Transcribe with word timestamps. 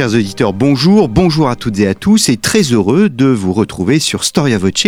Chers 0.00 0.14
auditeurs, 0.14 0.54
bonjour, 0.54 1.10
bonjour 1.10 1.50
à 1.50 1.56
toutes 1.56 1.78
et 1.78 1.86
à 1.86 1.94
tous 1.94 2.30
et 2.30 2.38
très 2.38 2.62
heureux 2.62 3.10
de 3.10 3.26
vous 3.26 3.52
retrouver 3.52 3.98
sur 3.98 4.24
Storia 4.24 4.56
Voce, 4.56 4.86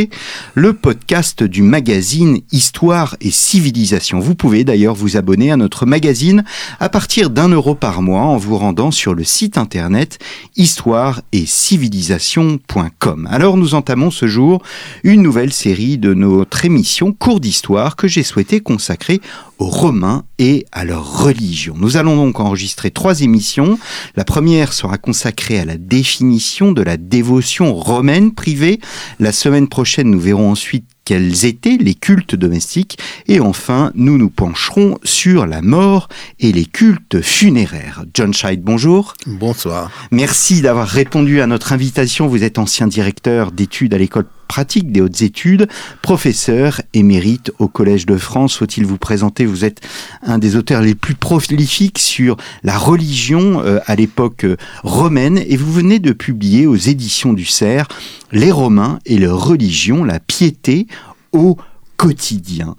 le 0.55 0.73
podcast 0.73 1.43
du 1.43 1.61
magazine 1.61 2.41
Histoire 2.51 3.15
et 3.21 3.31
Civilisation. 3.31 4.21
Vous 4.21 4.35
pouvez 4.35 4.65
d'ailleurs 4.65 4.95
vous 4.95 5.19
abonner 5.19 5.53
à 5.53 5.59
notre 5.59 5.85
magazine 5.85 6.45
à 6.81 6.89
partir 6.89 7.29
d'un 7.29 7.49
euro 7.49 7.75
par 7.75 8.01
mois 8.01 8.23
en 8.23 8.39
vous 8.39 8.57
rendant 8.57 8.91
sur 8.91 9.13
le 9.13 9.23
site 9.23 9.59
internet 9.59 10.19
histoire 10.57 11.21
et 11.33 11.45
civilisation.com. 11.45 13.29
Alors 13.31 13.59
nous 13.59 13.75
entamons 13.75 14.11
ce 14.11 14.27
jour 14.27 14.63
une 15.05 15.21
nouvelle 15.21 15.53
série 15.53 15.99
de 15.99 16.15
notre 16.15 16.65
émission 16.65 17.13
Cours 17.13 17.41
d'Histoire 17.41 17.97
que 17.97 18.09
j'ai 18.09 18.23
souhaité 18.23 18.61
consacrer 18.61 19.21
aux 19.59 19.67
Romains 19.67 20.25
et 20.39 20.67
à 20.73 20.85
leur 20.85 21.23
religion. 21.23 21.75
Nous 21.79 21.97
allons 21.97 22.17
donc 22.17 22.41
enregistrer 22.41 22.91
trois 22.91 23.21
émissions. 23.21 23.79
La 24.17 24.25
première 24.25 24.73
sera 24.73 24.99
consacrée 25.03 25.59
à 25.59 25.67
la 25.67 25.77
définition 25.77 26.73
de 26.73 26.81
la 26.81 26.97
dévotion 26.97 27.75
romaine 27.75 28.33
privée. 28.33 28.81
La 29.21 29.33
semaine 29.33 29.69
prochaine, 29.69 30.11
nous 30.11 30.21
verrons 30.21 30.51
ensuite 30.51 30.87
quels 31.05 31.45
étaient 31.45 31.77
les 31.79 31.95
cultes 31.95 32.35
domestiques. 32.35 32.99
Et 33.27 33.41
enfin, 33.41 33.93
nous 33.95 34.17
nous 34.17 34.31
pencherons 34.31 34.99
sur 35.05 35.47
la 35.47 35.61
mort 35.61 36.09
et 36.41 36.53
les 36.53 36.65
cultes 36.65 37.21
funéraires. 37.21 38.05
John 38.15 38.33
Scheid, 38.33 38.63
bonjour. 38.63 39.15
Bonsoir. 39.27 39.91
Merci 40.11 40.63
d'avoir 40.63 40.89
répondu 40.89 41.41
à 41.41 41.47
notre 41.47 41.73
invitation. 41.73 42.29
Vous 42.29 42.45
êtes 42.45 42.59
ancien 42.59 42.87
directeur 42.87 43.53
d'études 43.53 43.95
à 43.95 43.99
l'école 43.99 44.27
pratique 44.53 44.93
des 44.93 45.01
hautes 45.01 45.23
études, 45.23 45.67
professeur 46.03 46.83
émérite 46.93 47.51
au 47.59 47.69
Collège 47.69 48.05
de 48.05 48.19
France. 48.19 48.59
Faut-il 48.59 48.85
vous 48.85 48.99
présenter? 48.99 49.47
Vous 49.47 49.65
êtes 49.65 49.81
un 50.21 50.37
des 50.37 50.57
auteurs 50.57 50.83
les 50.83 50.95
plus 50.95 51.15
prolifiques 51.15 51.99
sur 51.99 52.37
la 52.63 52.77
religion 52.77 53.63
euh, 53.63 53.79
à 53.87 53.97
l'époque 53.97 54.45
euh, 54.45 54.59
romaine 54.83 55.39
et 55.39 55.57
vous 55.57 55.73
venez 55.73 56.01
de 56.01 56.13
publier 56.13 56.67
aux 56.67 56.77
éditions 56.77 57.33
du 57.33 57.47
Cerf 57.47 57.89
Les 58.31 58.51
Romains 58.51 58.99
et 59.07 59.17
leur 59.17 59.43
religion, 59.43 60.05
la 60.05 60.21
piété 60.21 60.87
au 61.33 61.57
quotidien. 61.97 62.77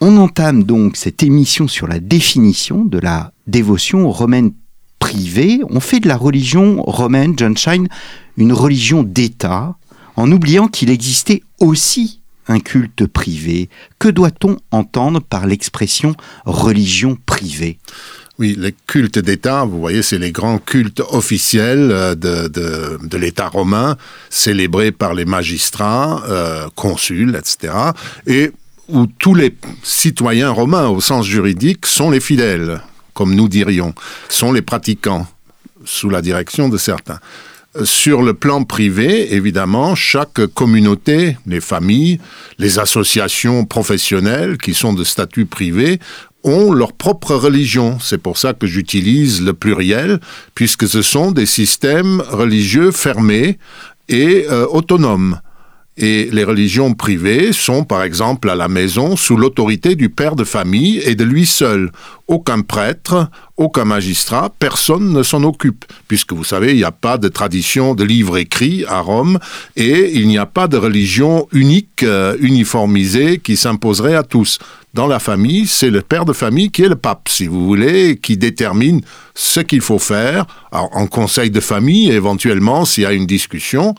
On 0.00 0.16
entame 0.16 0.64
donc 0.64 0.96
cette 0.96 1.22
émission 1.22 1.68
sur 1.68 1.88
la 1.88 2.00
définition 2.00 2.86
de 2.86 2.98
la 2.98 3.34
dévotion 3.46 4.10
romaine 4.10 4.52
privée. 4.98 5.60
On 5.68 5.80
fait 5.80 6.00
de 6.00 6.08
la 6.08 6.16
religion 6.16 6.82
romaine, 6.84 7.34
John 7.36 7.54
Shine, 7.54 7.88
une 8.38 8.54
religion 8.54 9.02
d'État, 9.02 9.76
en 10.16 10.30
oubliant 10.32 10.68
qu'il 10.68 10.90
existait 10.90 11.42
aussi 11.60 12.20
un 12.48 12.60
culte 12.60 13.06
privé. 13.06 13.68
Que 13.98 14.08
doit-on 14.08 14.56
entendre 14.70 15.20
par 15.20 15.46
l'expression 15.46 16.14
religion 16.44 17.16
privée? 17.26 17.78
Oui, 18.38 18.54
les 18.58 18.74
cultes 18.86 19.18
d'État, 19.18 19.64
vous 19.64 19.80
voyez, 19.80 20.02
c'est 20.02 20.18
les 20.18 20.30
grands 20.30 20.58
cultes 20.58 21.02
officiels 21.10 21.90
euh, 21.90 22.14
de, 22.14 22.48
de, 22.48 23.16
l'État 23.16 23.48
romain, 23.48 23.96
célébrés 24.28 24.92
par 24.92 25.14
les 25.14 25.24
magistrats, 25.24 26.22
euh, 26.28 26.68
consuls, 26.74 27.34
etc. 27.34 27.72
Et 28.26 28.52
où 28.88 29.06
tous 29.06 29.34
les 29.34 29.56
citoyens 29.82 30.50
romains, 30.50 30.88
au 30.88 31.00
sens 31.00 31.24
juridique, 31.26 31.86
sont 31.86 32.10
les 32.10 32.20
fidèles, 32.20 32.82
comme 33.14 33.34
nous 33.34 33.48
dirions, 33.48 33.94
sont 34.28 34.52
les 34.52 34.62
pratiquants, 34.62 35.26
sous 35.86 36.10
la 36.10 36.20
direction 36.20 36.68
de 36.68 36.76
certains. 36.76 37.20
Sur 37.84 38.22
le 38.22 38.32
plan 38.32 38.64
privé, 38.64 39.34
évidemment, 39.34 39.94
chaque 39.94 40.46
communauté, 40.46 41.36
les 41.46 41.60
familles, 41.60 42.20
les 42.58 42.78
associations 42.78 43.64
professionnelles 43.64 44.56
qui 44.56 44.72
sont 44.72 44.94
de 44.94 45.04
statut 45.04 45.46
privé 45.46 45.98
ont 46.42 46.72
leur 46.72 46.92
propre 46.92 47.34
religion. 47.34 47.98
C'est 48.00 48.22
pour 48.22 48.38
ça 48.38 48.54
que 48.54 48.66
j'utilise 48.66 49.42
le 49.42 49.52
pluriel, 49.52 50.20
puisque 50.54 50.88
ce 50.88 51.02
sont 51.02 51.32
des 51.32 51.46
systèmes 51.46 52.22
religieux 52.30 52.92
fermés 52.92 53.58
et 54.08 54.46
euh, 54.48 54.66
autonomes. 54.66 55.40
Et 55.98 56.28
les 56.30 56.44
religions 56.44 56.92
privées 56.92 57.52
sont, 57.52 57.84
par 57.84 58.02
exemple, 58.02 58.50
à 58.50 58.54
la 58.54 58.68
maison, 58.68 59.16
sous 59.16 59.36
l'autorité 59.36 59.96
du 59.96 60.10
père 60.10 60.36
de 60.36 60.44
famille 60.44 61.00
et 61.04 61.14
de 61.14 61.24
lui 61.24 61.46
seul. 61.46 61.90
Aucun 62.28 62.62
prêtre, 62.62 63.30
aucun 63.56 63.84
magistrat, 63.84 64.52
personne 64.58 65.12
ne 65.12 65.22
s'en 65.22 65.44
occupe, 65.44 65.84
puisque 66.08 66.32
vous 66.32 66.44
savez, 66.44 66.72
il 66.72 66.76
n'y 66.76 66.84
a 66.84 66.90
pas 66.90 67.18
de 67.18 67.28
tradition 67.28 67.94
de 67.94 68.02
livre 68.02 68.36
écrit 68.36 68.84
à 68.88 69.00
Rome, 69.00 69.38
et 69.76 70.12
il 70.14 70.26
n'y 70.26 70.38
a 70.38 70.46
pas 70.46 70.66
de 70.66 70.76
religion 70.76 71.46
unique, 71.52 72.02
euh, 72.02 72.36
uniformisée, 72.40 73.38
qui 73.38 73.56
s'imposerait 73.56 74.16
à 74.16 74.24
tous 74.24 74.58
dans 74.96 75.06
la 75.06 75.18
famille, 75.18 75.66
c'est 75.66 75.90
le 75.90 76.00
père 76.00 76.24
de 76.24 76.32
famille 76.32 76.70
qui 76.70 76.82
est 76.82 76.88
le 76.88 76.96
pape, 76.96 77.28
si 77.28 77.46
vous 77.46 77.66
voulez, 77.66 78.16
qui 78.16 78.38
détermine 78.38 79.02
ce 79.34 79.60
qu'il 79.60 79.82
faut 79.82 79.98
faire 79.98 80.46
en 80.72 81.06
conseil 81.06 81.50
de 81.50 81.60
famille, 81.60 82.10
éventuellement, 82.10 82.86
s'il 82.86 83.02
y 83.02 83.06
a 83.06 83.12
une 83.12 83.26
discussion. 83.26 83.94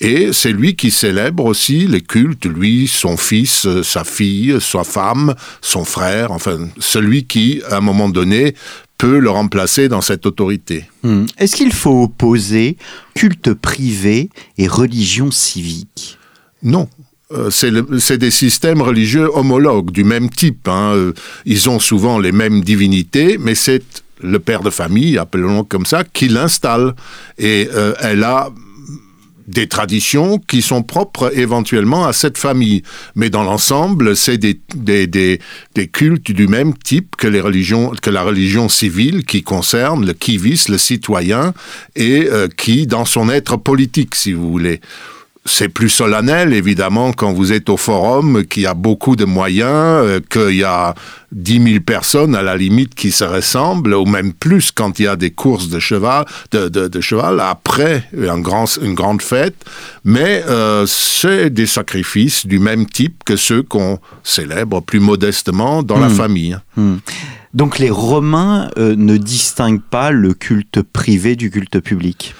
Et 0.00 0.32
c'est 0.32 0.52
lui 0.52 0.76
qui 0.76 0.90
célèbre 0.90 1.46
aussi 1.46 1.86
les 1.86 2.02
cultes, 2.02 2.44
lui, 2.44 2.86
son 2.86 3.16
fils, 3.16 3.66
sa 3.82 4.04
fille, 4.04 4.58
sa 4.60 4.84
femme, 4.84 5.34
son 5.62 5.84
frère, 5.84 6.32
enfin, 6.32 6.58
celui 6.78 7.24
qui, 7.24 7.62
à 7.72 7.78
un 7.78 7.80
moment 7.80 8.08
donné, 8.08 8.54
peut 8.98 9.18
le 9.18 9.30
remplacer 9.30 9.88
dans 9.88 10.00
cette 10.00 10.26
autorité. 10.26 10.84
Hmm. 11.02 11.24
Est-ce 11.38 11.56
qu'il 11.56 11.72
faut 11.72 12.04
opposer 12.04 12.76
culte 13.14 13.52
privé 13.54 14.30
et 14.58 14.68
religion 14.68 15.30
civique? 15.30 16.18
Non, 16.62 16.88
euh, 17.32 17.50
c'est 17.50 18.18
des 18.18 18.30
systèmes 18.30 18.82
religieux 18.82 19.28
homologues 19.34 19.90
du 19.90 20.04
même 20.04 20.28
type. 20.30 20.68
Hein. 20.68 20.92
Euh, 20.94 21.12
ils 21.46 21.68
ont 21.68 21.78
souvent 21.78 22.18
les 22.18 22.32
mêmes 22.32 22.60
divinités, 22.60 23.38
mais 23.38 23.54
c'est 23.54 23.82
le 24.20 24.38
père 24.38 24.62
de 24.62 24.70
famille, 24.70 25.18
appelons-le 25.18 25.64
comme 25.64 25.86
ça, 25.86 26.04
qui 26.04 26.28
l'installe. 26.28 26.94
Et 27.38 27.68
euh, 27.74 27.94
elle 28.00 28.22
a 28.22 28.50
des 29.46 29.68
traditions 29.68 30.38
qui 30.38 30.62
sont 30.62 30.82
propres 30.82 31.32
éventuellement 31.36 32.06
à 32.06 32.12
cette 32.12 32.38
famille. 32.38 32.82
Mais 33.14 33.30
dans 33.30 33.42
l'ensemble, 33.42 34.16
c'est 34.16 34.38
des, 34.38 34.60
des, 34.74 35.06
des, 35.06 35.40
des, 35.74 35.88
cultes 35.88 36.30
du 36.30 36.46
même 36.46 36.74
type 36.74 37.16
que, 37.16 37.28
les 37.28 37.40
religions, 37.40 37.92
que 38.00 38.10
la 38.10 38.22
religion 38.22 38.68
civile 38.68 39.24
qui 39.24 39.42
concerne 39.42 40.06
le 40.06 40.12
kivis, 40.12 40.68
le 40.68 40.78
citoyen, 40.78 41.54
et 41.96 42.28
qui, 42.56 42.86
dans 42.86 43.04
son 43.04 43.28
être 43.30 43.56
politique, 43.56 44.14
si 44.14 44.32
vous 44.32 44.50
voulez 44.50 44.80
c'est 45.44 45.68
plus 45.68 45.88
solennel, 45.88 46.52
évidemment, 46.52 47.12
quand 47.12 47.32
vous 47.32 47.52
êtes 47.52 47.68
au 47.68 47.76
forum, 47.76 48.44
qu'il 48.44 48.62
y 48.62 48.66
a 48.66 48.74
beaucoup 48.74 49.16
de 49.16 49.24
moyens, 49.24 49.66
euh, 49.70 50.20
qu'il 50.30 50.56
y 50.56 50.62
a 50.62 50.94
10 51.32 51.62
000 51.64 51.80
personnes 51.80 52.36
à 52.36 52.42
la 52.42 52.56
limite 52.56 52.94
qui 52.94 53.10
se 53.10 53.24
ressemblent, 53.24 53.94
ou 53.94 54.04
même 54.04 54.32
plus 54.32 54.70
quand 54.70 55.00
il 55.00 55.06
y 55.06 55.08
a 55.08 55.16
des 55.16 55.32
courses 55.32 55.68
de 55.68 55.80
cheval, 55.80 56.26
de, 56.52 56.68
de, 56.68 57.00
cheval 57.00 57.40
après 57.40 58.08
un 58.16 58.38
grand, 58.38 58.66
une 58.80 58.94
grande 58.94 59.20
fête. 59.20 59.56
Mais 60.04 60.44
euh, 60.48 60.86
c'est 60.86 61.50
des 61.50 61.66
sacrifices 61.66 62.46
du 62.46 62.60
même 62.60 62.86
type 62.86 63.24
que 63.24 63.34
ceux 63.34 63.62
qu'on 63.62 63.98
célèbre 64.22 64.80
plus 64.80 65.00
modestement 65.00 65.82
dans 65.82 65.98
la 65.98 66.08
hmm. 66.08 66.14
famille. 66.14 66.58
Hmm. 66.76 66.96
Donc 67.52 67.80
les 67.80 67.90
Romains 67.90 68.70
euh, 68.78 68.94
ne 68.96 69.16
distinguent 69.16 69.82
pas 69.82 70.12
le 70.12 70.34
culte 70.34 70.82
privé 70.82 71.34
du 71.34 71.50
culte 71.50 71.80
public? 71.80 72.34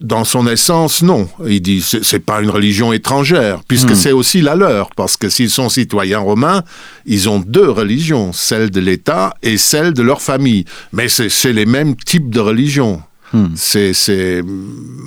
Dans 0.00 0.24
son 0.24 0.46
essence, 0.46 1.02
non. 1.02 1.28
Il 1.46 1.60
dit 1.60 1.82
c'est 1.82 2.20
pas 2.20 2.40
une 2.40 2.50
religion 2.50 2.92
étrangère, 2.92 3.62
puisque 3.66 3.90
hmm. 3.90 3.96
c'est 3.96 4.12
aussi 4.12 4.40
la 4.40 4.54
leur, 4.54 4.90
parce 4.94 5.16
que 5.16 5.28
s'ils 5.28 5.50
sont 5.50 5.68
citoyens 5.68 6.20
romains, 6.20 6.62
ils 7.04 7.28
ont 7.28 7.40
deux 7.40 7.68
religions, 7.68 8.32
celle 8.32 8.70
de 8.70 8.80
l'État 8.80 9.34
et 9.42 9.56
celle 9.56 9.92
de 9.92 10.02
leur 10.02 10.22
famille. 10.22 10.64
Mais 10.92 11.08
c'est 11.08 11.52
les 11.52 11.66
mêmes 11.66 11.96
types 11.96 12.30
de 12.30 12.40
religions. 12.40 13.02
Hmm. 13.32 13.48
C'est, 13.56 14.42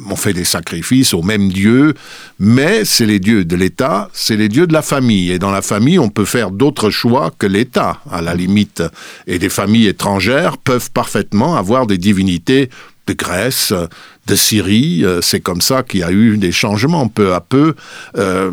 on 0.08 0.16
fait 0.16 0.34
des 0.34 0.44
sacrifices 0.44 1.14
aux 1.14 1.24
mêmes 1.24 1.50
dieux, 1.50 1.96
mais 2.38 2.86
c'est 2.86 3.08
les 3.08 3.20
dieux 3.20 3.46
de 3.46 3.56
l'État, 3.56 4.10
c'est 4.14 4.36
les 4.36 4.48
dieux 4.48 4.68
de 4.68 4.74
la 4.74 4.84
famille. 4.84 5.32
Et 5.32 5.40
dans 5.40 5.50
la 5.50 5.64
famille, 5.64 5.98
on 5.98 6.10
peut 6.10 6.26
faire 6.26 6.52
d'autres 6.52 6.92
choix 6.92 7.32
que 7.36 7.48
l'État, 7.48 8.00
à 8.12 8.22
la 8.22 8.36
limite. 8.36 8.84
Et 9.26 9.40
des 9.40 9.50
familles 9.50 9.88
étrangères 9.88 10.58
peuvent 10.58 10.92
parfaitement 10.92 11.56
avoir 11.56 11.88
des 11.88 11.98
divinités 11.98 12.70
de 13.08 13.14
Grèce, 13.14 13.74
de 14.28 14.36
Syrie. 14.36 15.04
Euh, 15.04 15.22
c'est 15.22 15.42
comme 15.42 15.62
ça 15.62 15.84
qu'il 15.84 16.02
y 16.02 16.04
a 16.04 16.12
eu 16.12 16.38
des 16.38 16.52
changements 16.52 17.08
peu 17.08 17.34
à 17.34 17.42
peu. 17.42 17.76
Euh, 18.18 18.52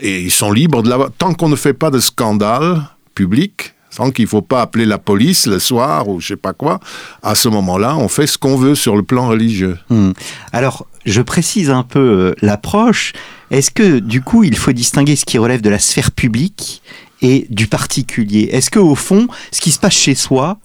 et 0.00 0.20
ils 0.20 0.30
sont 0.30 0.52
libres 0.52 0.82
de 0.82 0.88
la... 0.88 1.08
Tant 1.18 1.34
qu'on 1.34 1.48
ne 1.48 1.56
fait 1.56 1.74
pas 1.74 1.90
de 1.90 1.98
scandale 1.98 2.82
public, 3.14 3.74
tant 3.96 4.12
qu'il 4.12 4.26
ne 4.26 4.28
faut 4.28 4.42
pas 4.42 4.62
appeler 4.62 4.84
la 4.86 4.98
police 4.98 5.46
le 5.46 5.58
soir 5.58 6.08
ou 6.08 6.20
je 6.20 6.28
sais 6.28 6.36
pas 6.36 6.52
quoi, 6.52 6.78
à 7.22 7.34
ce 7.34 7.48
moment-là, 7.48 7.96
on 7.96 8.06
fait 8.06 8.28
ce 8.28 8.38
qu'on 8.38 8.56
veut 8.56 8.76
sur 8.76 8.94
le 8.94 9.02
plan 9.02 9.26
religieux. 9.26 9.76
Hmm. 9.90 10.12
Alors, 10.52 10.86
je 11.04 11.20
précise 11.20 11.70
un 11.70 11.82
peu 11.82 11.98
euh, 11.98 12.34
l'approche. 12.40 13.12
Est-ce 13.50 13.72
que, 13.72 13.98
du 13.98 14.20
coup, 14.22 14.44
il 14.44 14.56
faut 14.56 14.72
distinguer 14.72 15.16
ce 15.16 15.24
qui 15.24 15.36
relève 15.36 15.62
de 15.62 15.70
la 15.70 15.80
sphère 15.80 16.12
publique 16.12 16.82
et 17.22 17.46
du 17.50 17.66
particulier? 17.66 18.50
Est-ce 18.52 18.70
que, 18.70 18.78
au 18.78 18.94
fond, 18.94 19.26
ce 19.50 19.60
qui 19.60 19.72
se 19.72 19.80
passe 19.80 19.94
chez 19.94 20.14
soi 20.14 20.58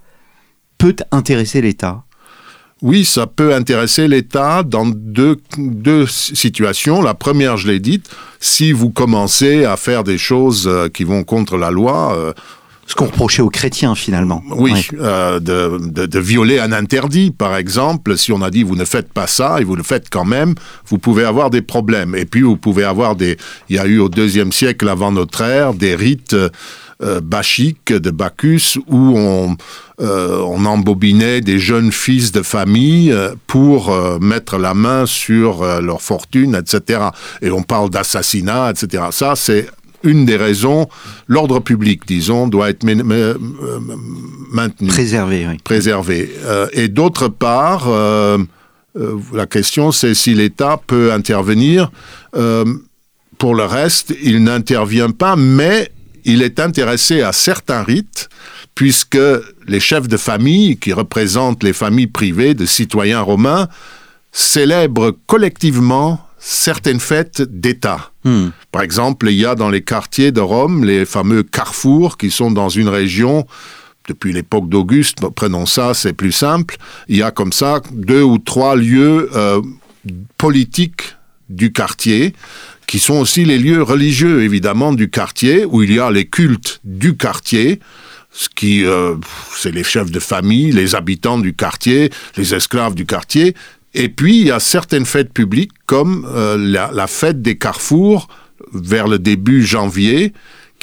peut 0.77 0.95
intéresser 1.11 1.61
l'État? 1.61 2.03
Oui, 2.83 3.06
ça 3.06 3.27
peut 3.27 3.56
intéresser 3.56 4.09
l'État 4.09 4.62
dans 4.62 4.85
deux, 4.85 5.38
deux 5.57 6.06
situations. 6.06 7.01
La 7.01 7.13
première, 7.13 7.56
je 7.56 7.69
l'ai 7.69 7.80
dite, 7.80 8.09
si 8.41 8.74
vous 8.74 8.89
commencez 8.89 9.63
à 9.63 9.77
faire 9.77 10.03
des 10.03 10.18
choses 10.18 10.68
euh, 10.68 10.89
qui 10.89 11.06
vont 11.06 11.24
contre 11.24 11.56
la 11.56 11.71
loi, 11.71 12.13
euh, 12.18 12.33
ce 12.85 12.95
qu'on 12.95 13.06
reprochait 13.06 13.41
aux 13.41 13.50
chrétiens 13.50 13.95
finalement. 13.95 14.44
Oui, 14.51 14.85
euh, 15.00 15.39
de, 15.39 15.80
de, 15.80 16.06
de, 16.06 16.19
violer 16.19 16.59
un 16.59 16.74
interdit, 16.74 17.31
par 17.31 17.56
exemple. 17.56 18.18
Si 18.18 18.33
on 18.33 18.41
a 18.41 18.50
dit 18.50 18.63
vous 18.63 18.75
ne 18.75 18.83
faites 18.83 19.13
pas 19.13 19.27
ça 19.27 19.62
et 19.62 19.63
vous 19.63 19.77
le 19.77 19.83
faites 19.83 20.09
quand 20.09 20.25
même, 20.25 20.53
vous 20.88 20.97
pouvez 20.97 21.24
avoir 21.24 21.50
des 21.50 21.62
problèmes. 21.62 22.15
Et 22.15 22.25
puis 22.25 22.41
vous 22.41 22.57
pouvez 22.57 22.83
avoir 22.83 23.15
des. 23.15 23.38
Il 23.69 23.77
y 23.77 23.80
a 23.80 23.85
eu 23.85 24.00
au 24.00 24.09
deuxième 24.09 24.51
siècle 24.51 24.89
avant 24.89 25.13
notre 25.13 25.41
ère 25.41 25.74
des 25.74 25.95
rites 25.95 26.35
euh, 27.01 27.19
de 27.19 28.10
Bacchus 28.10 28.78
où 28.88 29.18
on, 29.18 29.56
euh, 30.01 30.40
on 30.40 30.66
embobinait 30.66 31.42
des 31.42 31.60
jeunes 31.60 31.92
fils 31.92 32.31
de 32.31 32.42
famille 32.42 33.12
euh, 33.12 33.36
pour 33.45 33.92
euh, 33.92 34.18
mettre 34.19 34.57
la 34.57 34.74
main 34.74 35.06
sur 35.06 35.63
leur 35.81 36.01
fortune, 36.01 36.56
etc. 36.56 37.10
Et 37.42 37.51
on 37.51 37.62
parle 37.62 37.90
d'assassinat, 37.90 38.72
etc. 38.72 39.04
Ça, 39.12 39.36
c'est 39.36 39.68
une 40.04 40.25
des 40.25 40.36
raisons, 40.36 40.90
l'ordre 41.28 41.60
public, 41.62 42.01
disons, 42.06 42.48
doit 42.48 42.69
être 42.69 42.84
maintenu. 44.51 44.90
Préservé, 44.90 45.48
oui. 45.48 45.57
Préservé. 45.63 46.30
Et 46.74 46.90
d'autre 46.90 47.30
part, 47.30 47.88
la 47.88 49.45
question, 49.45 49.94
c'est 49.94 50.13
si 50.13 50.34
l'État 50.34 50.78
peut 50.86 51.13
intervenir. 51.13 51.90
Pour 52.34 53.56
le 53.56 53.63
reste, 53.63 54.13
il 54.22 54.44
n'intervient 54.44 55.12
pas, 55.12 55.38
mais 55.38 55.90
il 56.25 56.41
est 56.41 56.59
intéressé 56.59 57.21
à 57.21 57.31
certains 57.31 57.83
rites, 57.83 58.29
puisque 58.75 59.19
les 59.67 59.79
chefs 59.79 60.07
de 60.07 60.17
famille, 60.17 60.77
qui 60.77 60.93
représentent 60.93 61.63
les 61.63 61.73
familles 61.73 62.07
privées 62.07 62.53
de 62.53 62.65
citoyens 62.65 63.21
romains, 63.21 63.67
célèbrent 64.31 65.15
collectivement 65.27 66.19
certaines 66.39 66.99
fêtes 66.99 67.41
d'État. 67.41 68.11
Hmm. 68.23 68.49
Par 68.71 68.81
exemple, 68.81 69.29
il 69.29 69.37
y 69.37 69.45
a 69.45 69.55
dans 69.55 69.69
les 69.69 69.81
quartiers 69.81 70.31
de 70.31 70.41
Rome 70.41 70.83
les 70.83 71.05
fameux 71.05 71.43
carrefours 71.43 72.17
qui 72.17 72.31
sont 72.31 72.51
dans 72.51 72.69
une 72.69 72.89
région 72.89 73.45
depuis 74.07 74.33
l'époque 74.33 74.67
d'Auguste, 74.67 75.19
prenons 75.33 75.65
ça, 75.65 75.93
c'est 75.93 76.11
plus 76.11 76.33
simple, 76.33 76.75
il 77.07 77.17
y 77.17 77.23
a 77.23 77.31
comme 77.31 77.53
ça 77.53 77.81
deux 77.93 78.21
ou 78.21 78.37
trois 78.37 78.75
lieux 78.75 79.29
euh, 79.33 79.61
politiques 80.37 81.15
du 81.49 81.71
quartier, 81.71 82.33
qui 82.88 83.00
sont 83.00 83.15
aussi 83.15 83.45
les 83.45 83.57
lieux 83.57 83.81
religieux, 83.81 84.44
évidemment, 84.44 84.94
du 84.94 85.09
quartier, 85.09 85.65
où 85.65 85.83
il 85.83 85.94
y 85.94 86.00
a 86.00 86.12
les 86.12 86.25
cultes 86.25 86.80
du 86.83 87.15
quartier, 87.15 87.80
ce 88.31 88.50
qui, 88.50 88.83
euh, 88.85 89.15
c'est 89.56 89.71
les 89.71 89.83
chefs 89.83 90.12
de 90.12 90.19
famille, 90.19 90.71
les 90.71 90.95
habitants 90.95 91.38
du 91.38 91.53
quartier, 91.53 92.12
les 92.38 92.53
esclaves 92.56 92.95
du 92.95 93.06
quartier, 93.06 93.56
et 93.94 94.09
puis 94.09 94.39
il 94.39 94.47
y 94.47 94.51
a 94.51 94.59
certaines 94.59 95.06
fêtes 95.06 95.31
publiques, 95.33 95.71
comme 95.85 96.27
euh, 96.33 96.57
la, 96.57 96.91
la 96.91 97.07
fête 97.07 97.41
des 97.41 97.57
carrefours, 97.57 98.27
vers 98.74 99.07
le 99.07 99.19
début 99.19 99.63
janvier, 99.63 100.33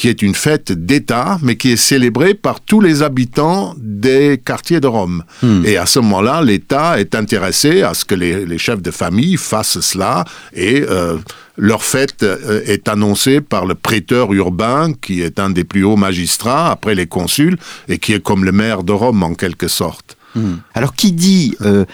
qui 0.00 0.08
est 0.08 0.22
une 0.22 0.34
fête 0.34 0.72
d'État, 0.72 1.38
mais 1.42 1.56
qui 1.56 1.72
est 1.72 1.76
célébrée 1.76 2.32
par 2.32 2.62
tous 2.62 2.80
les 2.80 3.02
habitants 3.02 3.74
des 3.76 4.40
quartiers 4.42 4.80
de 4.80 4.86
Rome. 4.86 5.24
Hmm. 5.42 5.62
Et 5.66 5.76
à 5.76 5.84
ce 5.84 5.98
moment-là, 5.98 6.40
l'État 6.40 6.98
est 6.98 7.14
intéressé 7.14 7.82
à 7.82 7.92
ce 7.92 8.06
que 8.06 8.14
les, 8.14 8.46
les, 8.46 8.56
chefs 8.56 8.80
de 8.80 8.90
famille 8.90 9.36
fassent 9.36 9.80
cela, 9.80 10.24
et 10.54 10.82
euh, 10.88 11.18
leur 11.58 11.84
fête 11.84 12.22
euh, 12.22 12.62
est 12.64 12.88
annoncée 12.88 13.42
par 13.42 13.66
le 13.66 13.74
prêteur 13.74 14.32
urbain, 14.32 14.94
qui 15.02 15.20
est 15.20 15.38
un 15.38 15.50
des 15.50 15.64
plus 15.64 15.84
hauts 15.84 15.96
magistrats, 15.96 16.70
après 16.70 16.94
les 16.94 17.06
consuls, 17.06 17.58
et 17.86 17.98
qui 17.98 18.14
est 18.14 18.22
comme 18.22 18.46
le 18.46 18.52
maire 18.52 18.84
de 18.84 18.92
Rome 18.92 19.22
en 19.22 19.34
quelque 19.34 19.68
sorte. 19.68 20.16
Hmm. 20.34 20.54
Alors 20.72 20.94
qui 20.94 21.12
dit... 21.12 21.56
Euh 21.60 21.84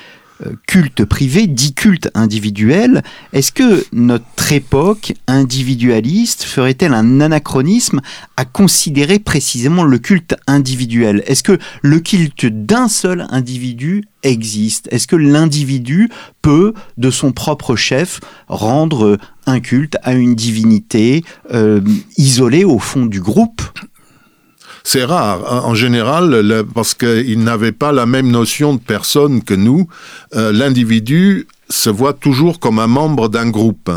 culte 0.67 1.05
privé 1.05 1.47
dit 1.47 1.75
culte 1.75 2.11
individuel. 2.15 3.03
Est-ce 3.33 3.53
que 3.53 3.85
notre 3.93 4.53
époque 4.53 5.15
individualiste 5.27 6.45
ferait-elle 6.45 6.95
un 6.95 7.21
anachronisme 7.21 8.01
à 8.37 8.45
considérer 8.45 9.19
précisément 9.19 9.85
le 9.85 9.99
culte 9.99 10.35
individuel? 10.47 11.23
Est-ce 11.27 11.43
que 11.43 11.59
le 11.83 12.01
culte 12.01 12.47
d'un 12.47 12.89
seul 12.89 13.27
individu 13.31 14.05
existe? 14.23 14.89
Est-ce 14.91 15.07
que 15.07 15.17
l'individu 15.17 16.11
peut, 16.43 16.75
de 16.99 17.11
son 17.11 17.33
propre 17.33 17.77
chef, 17.77 18.21
rendre 18.49 19.19
un 19.47 19.61
culte 19.61 19.97
à 20.03 20.15
une 20.15 20.35
divinité 20.35 21.25
euh, 21.53 21.81
isolée 22.17 22.65
au 22.65 22.79
fond 22.79 23.07
du 23.07 23.21
groupe? 23.21 23.63
C'est 24.89 25.05
rare 25.05 25.67
en 25.67 25.75
général 25.75 26.63
parce 26.73 26.95
qu'ils 26.95 27.43
n'avaient 27.43 27.73
pas 27.73 27.91
la 27.91 28.07
même 28.07 28.31
notion 28.31 28.75
de 28.75 28.79
personne 28.79 29.43
que 29.43 29.55
nous. 29.55 29.89
Euh, 30.37 30.53
L'individu 30.53 31.49
se 31.69 31.91
voit 31.91 32.13
toujours 32.13 32.61
comme 32.61 32.79
un 32.79 32.87
membre 32.87 33.29
d'un 33.29 33.51
groupe. 33.51 33.91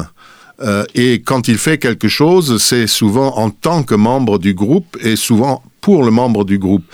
Euh, 0.64 0.84
et 0.96 1.22
quand 1.22 1.48
il 1.48 1.60
fait 1.60 1.78
quelque 1.78 2.08
chose, 2.08 2.60
c'est 2.60 2.88
souvent 2.88 3.38
en 3.38 3.52
tant 3.52 3.84
que 3.84 3.94
membre 3.94 4.40
du 4.40 4.56
groupe 4.56 4.98
et 5.02 5.16
souvent 5.16 5.62
pour 5.80 6.04
le 6.04 6.10
membre 6.10 6.44
du 6.44 6.58
groupe. 6.58 6.86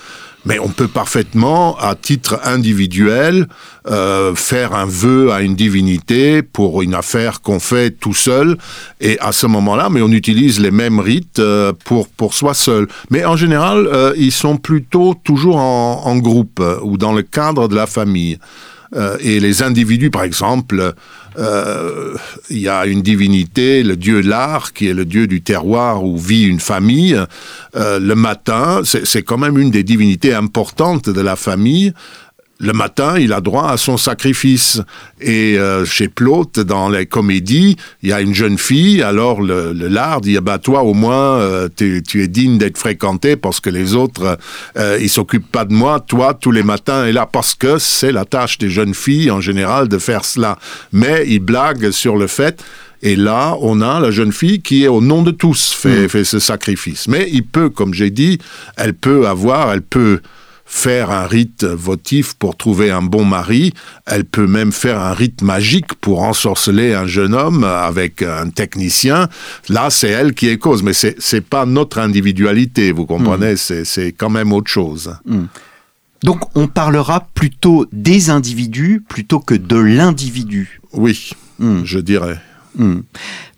Mais 0.46 0.60
on 0.60 0.70
peut 0.70 0.88
parfaitement, 0.88 1.76
à 1.78 1.96
titre 1.96 2.40
individuel, 2.44 3.48
euh, 3.88 4.36
faire 4.36 4.76
un 4.76 4.86
vœu 4.86 5.32
à 5.32 5.42
une 5.42 5.56
divinité 5.56 6.44
pour 6.44 6.84
une 6.84 6.94
affaire 6.94 7.42
qu'on 7.42 7.60
fait 7.60 7.92
tout 7.92 8.14
seul. 8.14 8.58
Et 9.02 9.20
à 9.20 9.32
ce 9.32 9.48
moment-là, 9.48 9.90
mais 9.90 10.02
on 10.02 10.12
utilise 10.12 10.60
les 10.60 10.72
mêmes 10.72 11.00
rites 11.00 11.40
euh, 11.40 11.74
pour, 11.86 12.08
pour 12.10 12.34
soi 12.34 12.54
seul. 12.54 12.88
Mais 13.10 13.26
en 13.26 13.36
général, 13.36 13.88
euh, 13.88 14.14
ils 14.18 14.32
sont 14.32 14.58
plutôt 14.58 15.16
toujours 15.24 15.58
en, 15.58 16.04
en 16.06 16.18
groupe 16.18 16.60
euh, 16.60 16.78
ou 16.84 16.98
dans 16.98 17.14
le 17.14 17.24
cadre 17.24 17.68
de 17.68 17.76
la 17.76 17.88
famille. 17.88 18.38
Euh, 18.96 19.18
et 19.20 19.40
les 19.40 19.62
individus, 19.62 20.10
par 20.10 20.24
exemple, 20.24 20.94
euh, 21.38 22.16
il 22.50 22.60
y 22.60 22.70
a 22.70 22.86
une 22.86 23.02
divinité, 23.02 23.84
le 23.84 23.98
dieu 23.98 24.22
l'art, 24.22 24.74
qui 24.74 24.88
est 24.88 24.94
le 24.94 25.06
dieu 25.06 25.28
du 25.28 25.42
terroir 25.42 26.04
où 26.04 26.18
vit 26.18 26.44
une 26.44 26.60
famille. 26.60 27.20
Euh, 27.76 28.00
le 28.00 28.16
matin, 28.16 28.82
c'est 28.84 29.24
quand 29.24 29.38
même 29.38 29.58
une 29.58 29.72
des 29.72 29.84
divinités 29.84 30.34
importantes 30.34 31.10
de 31.10 31.22
la 31.22 31.36
famille 31.36 31.94
le 32.60 32.72
matin, 32.72 33.18
il 33.20 33.34
a 33.34 33.42
droit 33.42 33.70
à 33.70 33.78
son 33.78 33.98
sacrifice. 33.98 34.82
Et 35.20 35.58
euh, 35.58 35.86
chez 35.86 36.08
Plaute, 36.08 36.60
dans 36.60 36.90
les 36.90 37.06
comédies, 37.06 37.76
il 38.02 38.10
y 38.10 38.14
a 38.14 38.22
une 38.22 38.34
jeune 38.34 38.58
fille, 38.58 39.02
alors 39.02 39.42
le, 39.42 39.74
le 39.74 39.88
lard 39.88 40.22
dit, 40.22 40.38
bah 40.40 40.58
toi 40.58 40.84
au 40.84 40.94
moins, 40.94 41.40
euh, 41.40 41.68
tu, 41.76 42.02
tu, 42.08 42.24
es 42.24 42.28
digne 42.28 42.58
d'être 42.58 42.78
fréquenté 42.78 43.36
parce 43.36 43.60
que 43.60 43.70
les 43.70 43.96
autres, 43.96 44.38
euh, 44.78 44.98
ils 45.02 45.10
s'occupent 45.10 45.52
pas 45.52 45.66
de 45.66 45.74
moi. 45.74 46.00
Toi, 46.00 46.34
tous 46.34 46.52
les 46.52 46.64
matins, 46.64 47.06
est 47.06 47.12
là 47.12 47.26
parce 47.26 47.56
que 47.56 47.78
c'est 47.78 48.12
la 48.12 48.26
tâche 48.26 48.58
des 48.58 48.70
jeunes 48.70 48.94
filles 48.94 49.32
en 49.32 49.42
général 49.42 49.90
de 49.90 49.98
faire 49.98 50.24
cela. 50.24 50.58
Mais 50.94 51.26
il 51.28 51.40
blague 51.40 51.92
sur 51.92 52.16
le 52.16 52.28
fait 52.28 52.64
et 53.02 53.16
là, 53.16 53.56
on 53.60 53.82
a 53.82 54.00
la 54.00 54.12
jeune 54.12 54.32
fille 54.32 54.62
qui 54.62 54.84
est 54.84 54.88
au 54.88 55.02
nom 55.02 55.22
de 55.22 55.32
tous 55.32 55.74
fait, 55.74 56.06
mmh. 56.06 56.10
fait 56.10 56.24
ce 56.24 56.40
sacrifice. 56.40 57.08
Mais 57.08 57.28
il 57.32 57.44
peut, 57.44 57.70
comme 57.70 57.94
j'ai 57.94 58.10
dit, 58.10 58.40
elle 58.78 58.94
peut 58.94 59.28
avoir, 59.28 59.74
elle 59.74 59.82
peut 59.82 60.22
faire 60.66 61.12
un 61.12 61.28
rite 61.28 61.64
votif 61.64 62.34
pour 62.34 62.58
trouver 62.58 62.90
un 62.90 63.04
bon 63.04 63.24
mari, 63.24 63.72
elle 64.08 64.26
peut 64.26 64.48
même 64.48 64.72
faire 64.72 65.00
un 65.00 65.14
rite 65.14 65.44
magique 65.44 65.94
pour 66.02 66.24
ensorceler 66.24 66.94
un 66.94 67.06
jeune 67.06 67.36
homme 67.36 67.64
avec 67.64 68.24
un 68.24 68.50
technicien. 68.50 69.30
Là, 69.70 69.90
c'est 69.92 70.10
elle 70.10 70.34
qui 70.34 70.48
est 70.48 70.58
cause, 70.58 70.82
mais 70.82 70.94
c'est 70.94 71.16
c'est 71.20 71.46
pas 71.46 71.66
notre 71.66 72.00
individualité, 72.00 72.92
vous 72.92 73.06
comprenez, 73.06 73.54
mmh. 73.54 73.86
c'est 73.86 74.12
quand 74.12 74.32
même 74.32 74.52
autre 74.52 74.72
chose. 74.72 75.16
Mmh. 75.26 75.44
Donc 76.24 76.56
on 76.56 76.68
parlera 76.68 77.28
plutôt 77.36 77.86
des 77.92 78.32
individus 78.32 79.04
plutôt 79.08 79.40
que 79.40 79.54
de 79.54 79.78
l'individu. 79.78 80.82
Oui, 80.94 81.32
mmh. 81.60 81.84
je 81.84 82.00
dirais. 82.00 82.40
Mmh. 82.78 83.02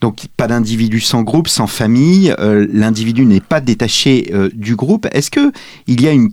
Donc 0.02 0.26
pas 0.36 0.48
d'individu 0.48 1.00
sans 1.00 1.24
groupe, 1.24 1.48
sans 1.48 1.68
famille. 1.68 2.36
Euh, 2.40 2.68
L'individu 2.72 3.26
n'est 3.26 3.40
pas 3.40 3.62
détaché 3.62 4.30
euh, 4.34 4.50
du 4.54 4.76
groupe. 4.76 5.08
Est-ce 5.12 5.32
que 5.32 5.52
il 5.88 6.02
y 6.02 6.08
a 6.08 6.12
une 6.12 6.32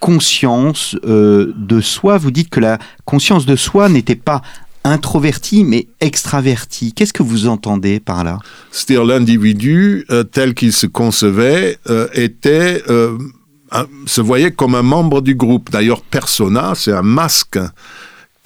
conscience 0.00 0.96
euh, 1.04 1.52
de 1.56 1.80
soi. 1.80 2.18
Vous 2.18 2.30
dites 2.30 2.50
que 2.50 2.60
la 2.60 2.78
conscience 3.04 3.46
de 3.46 3.56
soi 3.56 3.88
n'était 3.88 4.16
pas 4.16 4.42
introverti 4.84 5.64
mais 5.64 5.88
extraverti. 6.00 6.92
Qu'est-ce 6.92 7.12
que 7.12 7.22
vous 7.22 7.48
entendez 7.48 7.98
par 7.98 8.22
là? 8.22 8.38
C'est-à-dire 8.70 9.04
l'individu 9.04 10.04
euh, 10.10 10.22
tel 10.22 10.54
qu'il 10.54 10.72
se 10.72 10.86
concevait 10.86 11.78
euh, 11.88 12.08
était 12.14 12.82
se 14.06 14.20
voyait 14.20 14.52
comme 14.52 14.76
un 14.76 14.82
membre 14.82 15.20
du 15.20 15.34
groupe. 15.34 15.70
D'ailleurs, 15.70 16.00
persona, 16.00 16.74
c'est 16.76 16.92
un 16.92 17.02
masque 17.02 17.58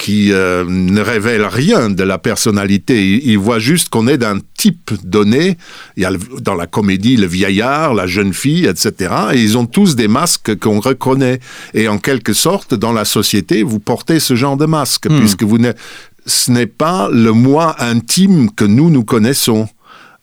qui 0.00 0.32
euh, 0.32 0.64
ne 0.66 1.02
révèle 1.02 1.44
rien 1.44 1.90
de 1.90 2.02
la 2.02 2.16
personnalité. 2.16 3.06
Il, 3.06 3.32
il 3.32 3.38
voit 3.38 3.58
juste 3.58 3.90
qu'on 3.90 4.08
est 4.08 4.16
d'un 4.16 4.38
type 4.56 4.92
donné. 5.04 5.58
Il 5.96 6.02
y 6.02 6.06
a 6.06 6.10
le, 6.10 6.18
dans 6.40 6.54
la 6.54 6.66
comédie 6.66 7.16
le 7.16 7.26
vieillard, 7.26 7.92
la 7.92 8.06
jeune 8.06 8.32
fille, 8.32 8.64
etc. 8.64 9.14
Et 9.34 9.40
ils 9.42 9.58
ont 9.58 9.66
tous 9.66 9.96
des 9.96 10.08
masques 10.08 10.58
qu'on 10.58 10.80
reconnaît. 10.80 11.40
Et 11.74 11.86
en 11.86 11.98
quelque 11.98 12.32
sorte, 12.32 12.74
dans 12.74 12.92
la 12.92 13.04
société, 13.04 13.62
vous 13.62 13.78
portez 13.78 14.20
ce 14.20 14.34
genre 14.34 14.56
de 14.56 14.64
masque, 14.64 15.06
mmh. 15.06 15.18
puisque 15.18 15.42
vous 15.42 15.58
ne, 15.58 15.72
ce 16.24 16.50
n'est 16.50 16.66
pas 16.66 17.10
le 17.12 17.32
moi 17.32 17.76
intime 17.78 18.50
que 18.50 18.64
nous 18.64 18.88
nous 18.88 19.04
connaissons. 19.04 19.68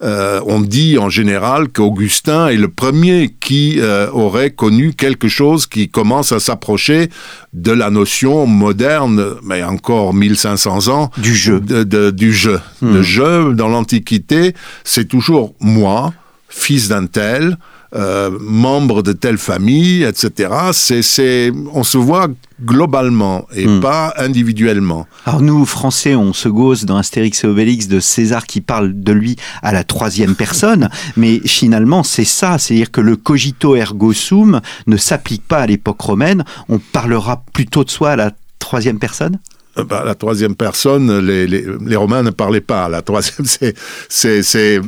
Euh, 0.03 0.41
on 0.45 0.59
dit 0.59 0.99
en 0.99 1.09
général 1.09 1.69
qu'Augustin 1.69 2.49
est 2.49 2.57
le 2.57 2.67
premier 2.67 3.33
qui 3.39 3.77
euh, 3.79 4.07
aurait 4.11 4.51
connu 4.51 4.93
quelque 4.93 5.27
chose 5.27 5.65
qui 5.65 5.89
commence 5.89 6.31
à 6.31 6.39
s'approcher 6.39 7.09
de 7.53 7.71
la 7.71 7.89
notion 7.89 8.45
moderne, 8.45 9.37
mais 9.41 9.63
encore 9.63 10.13
1500 10.13 10.89
ans, 10.89 11.09
du 11.17 11.35
jeu. 11.35 11.59
du 11.59 12.31
jeu. 12.31 12.59
Hmm. 12.81 12.93
Le 12.93 13.01
jeu, 13.01 13.53
dans 13.55 13.69
l'Antiquité, 13.69 14.53
c'est 14.83 15.07
toujours 15.07 15.55
moi, 15.59 16.13
fils 16.47 16.89
d'un 16.89 17.07
tel, 17.07 17.57
euh, 17.95 18.37
membre 18.41 19.01
de 19.01 19.13
telle 19.13 19.37
famille, 19.37 20.03
etc. 20.03 20.49
C'est, 20.73 21.51
on 21.73 21.83
se 21.83 21.97
voit 21.97 22.27
globalement 22.63 23.47
et 23.55 23.65
hmm. 23.65 23.79
pas 23.79 24.13
individuellement. 24.17 25.07
Alors 25.25 25.41
nous, 25.41 25.65
Français, 25.65 26.15
on 26.15 26.33
se 26.33 26.49
gausse 26.49 26.85
dans 26.85 26.97
Astérix 26.97 27.43
et 27.43 27.47
Obélix 27.47 27.87
de 27.87 27.99
César 27.99 28.45
qui 28.45 28.61
parle 28.61 28.99
de 28.99 29.11
lui 29.11 29.37
à 29.61 29.71
la 29.71 29.83
troisième 29.83 30.35
personne, 30.35 30.89
mais 31.15 31.39
finalement 31.45 32.03
c'est 32.03 32.25
ça, 32.25 32.57
c'est-à-dire 32.57 32.91
que 32.91 33.01
le 33.01 33.15
cogito 33.15 33.75
ergo 33.75 34.11
sum 34.11 34.59
ne 34.87 34.97
s'applique 34.97 35.47
pas 35.47 35.59
à 35.59 35.67
l'époque 35.67 36.01
romaine, 36.01 36.43
on 36.67 36.79
parlera 36.79 37.43
plutôt 37.53 37.83
de 37.83 37.89
soi 37.89 38.11
à 38.11 38.15
la 38.15 38.31
troisième 38.59 38.99
personne? 38.99 39.39
Euh, 39.77 39.83
bah, 39.83 40.03
la 40.05 40.15
troisième 40.15 40.55
personne, 40.55 41.19
les, 41.19 41.47
les, 41.47 41.65
les, 41.85 41.95
Romains 41.95 42.23
ne 42.23 42.31
parlaient 42.31 42.61
pas. 42.61 42.89
La 42.89 43.01
troisième, 43.01 43.45
c'est 44.09 44.81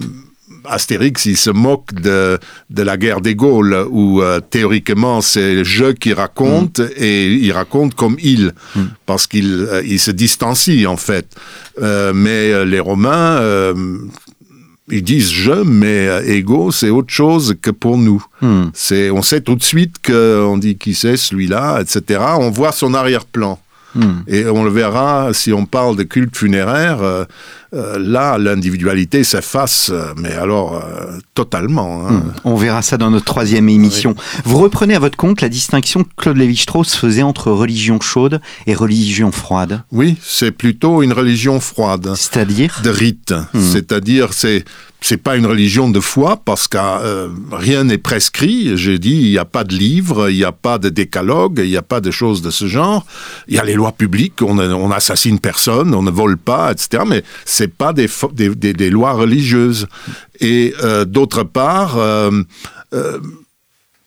Astérix, 0.70 1.26
il 1.26 1.38
se 1.38 1.50
moque 1.50 1.94
de, 1.94 2.40
de 2.70 2.82
la 2.84 2.98
guerre 2.98 3.22
des 3.22 3.36
Gaules, 3.36 3.86
où 3.90 4.22
euh, 4.22 4.40
théoriquement 4.40 5.22
c'est 5.22 5.64
je 5.64 5.92
qui 5.92 6.14
raconte 6.14 6.80
mm. 6.80 6.90
et 6.98 7.28
il 7.28 7.52
raconte 7.52 7.96
comme 7.96 8.18
il, 8.22 8.54
mm. 8.76 8.82
parce 9.06 9.28
qu'il 9.28 9.68
euh, 9.70 9.82
il 9.86 10.00
se 10.00 10.12
distancie 10.12 10.86
en 10.86 10.98
fait. 10.98 11.36
Euh, 11.82 12.14
mais 12.14 12.66
les 12.66 12.80
Romains, 12.80 13.42
ils 14.92 15.04
disent 15.04 15.32
je, 15.32 15.64
mais 15.64 16.08
ego, 16.26 16.72
c'est 16.72 16.90
autre 16.90 17.14
chose 17.14 17.56
que 17.62 17.72
pour 17.72 17.98
nous. 17.98 18.24
Mm. 18.42 18.66
C'est, 18.74 19.10
on 19.10 19.22
sait 19.22 19.42
tout 19.42 19.56
de 19.56 19.64
suite 19.64 19.96
qu'on 20.06 20.58
dit 20.58 20.78
qui 20.78 20.94
c'est 20.94 21.18
celui-là, 21.18 21.82
etc. 21.82 22.22
On 22.38 22.50
voit 22.50 22.72
son 22.72 22.94
arrière-plan. 22.94 23.60
Et 24.28 24.46
on 24.46 24.64
le 24.64 24.70
verra 24.70 25.34
si 25.34 25.54
on 25.54 25.66
parle 25.66 25.96
de 25.96 26.04
culte 26.04 26.36
funéraire. 26.36 27.00
Euh, 27.76 28.00
là, 28.00 28.40
l'individualité 28.40 29.24
s'efface, 29.24 29.92
euh, 29.92 30.14
mais 30.18 30.32
alors 30.32 30.78
euh, 30.84 31.20
totalement. 31.36 32.08
Hein. 32.08 32.14
Hmm. 32.14 32.32
On 32.44 32.56
verra 32.56 32.82
ça 32.82 32.98
dans 32.98 33.12
notre 33.12 33.26
troisième 33.26 33.70
émission. 33.70 34.16
Vous 34.44 34.58
reprenez 34.58 34.96
à 34.96 35.00
votre 35.00 35.18
compte 35.18 35.42
la 35.42 35.50
distinction 35.50 36.04
que 36.04 36.10
Claude 36.18 36.38
Lévi-Strauss 36.38 36.96
faisait 36.96 37.22
entre 37.22 37.52
religion 37.52 38.00
chaude 38.02 38.42
et 38.66 38.74
religion 38.74 39.32
froide. 39.32 39.84
Oui, 39.92 40.18
c'est 40.24 40.52
plutôt 40.52 41.04
une 41.04 41.14
religion 41.14 41.60
froide. 41.60 42.12
C'est-à-dire? 42.16 42.82
De 42.84 42.90
rite. 42.90 43.34
Hmm. 43.54 43.62
C'est-à-dire, 43.62 44.34
c'est 44.34 44.66
c'est 45.02 45.18
pas 45.18 45.38
une 45.38 45.46
religion 45.46 45.90
de 45.90 46.00
foi 46.00 46.38
parce 46.44 46.68
que 46.68 46.78
euh, 46.78 47.30
rien 47.52 47.86
n'est 47.86 47.98
prescrit. 47.98 48.78
J'ai 48.78 49.00
dit, 49.00 49.16
il 49.16 49.30
n'y 49.30 49.38
a 49.38 49.46
pas 49.46 49.64
de 49.64 49.74
livre, 49.74 50.30
il 50.30 50.36
n'y 50.36 50.44
a 50.44 50.52
pas 50.52 50.78
de 50.78 50.90
décalogue, 50.90 51.62
il 51.64 51.70
n'y 51.70 51.78
a 51.78 51.82
pas 51.82 52.02
de 52.02 52.12
choses 52.12 52.42
de 52.42 52.52
ce 52.52 52.68
genre. 52.68 53.06
Il 53.48 53.56
y 53.56 53.60
a 53.60 53.64
les 53.64 53.76
lois 53.76 53.94
publiques, 53.94 54.42
on, 54.42 54.60
on 54.60 54.92
assassine 54.92 55.40
personne, 55.40 55.94
on 55.96 56.04
ne 56.04 56.12
vole 56.12 56.38
pas, 56.38 56.72
etc. 56.72 57.04
Mais 57.08 57.24
c'est 57.46 57.74
pas 57.74 57.94
des, 57.94 58.90
lois 58.90 59.14
religieuses. 59.14 59.88
Et 60.42 60.74
euh, 60.84 61.06
d'autre 61.06 61.44
part, 61.44 61.98
euh, 61.98 62.32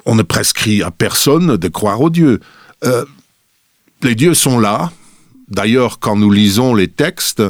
on 0.05 0.15
ne 0.15 0.23
prescrit 0.23 0.83
à 0.83 0.91
personne 0.91 1.57
de 1.57 1.69
croire 1.69 2.01
aux 2.03 2.11
dieux. 2.11 2.41
les 4.03 4.15
dieux 4.15 4.35
sont 4.35 4.59
là. 4.59 4.93
D'ailleurs, 5.49 6.01
quand 6.01 6.17
nous 6.17 6.31
lisons 6.31 6.75
les 6.75 6.89
textes, 6.89 7.43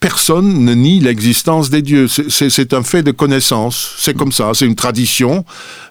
personne 0.00 0.64
ne 0.64 0.74
nie 0.74 1.00
l'existence 1.00 1.70
des 1.70 1.82
dieux. 1.82 2.06
C'est 2.08 2.74
un 2.74 2.82
fait 2.82 3.02
de 3.02 3.10
connaissance. 3.10 3.94
C'est 3.98 4.16
comme 4.16 4.32
ça, 4.32 4.50
c'est 4.54 4.66
une 4.66 4.74
tradition. 4.74 5.44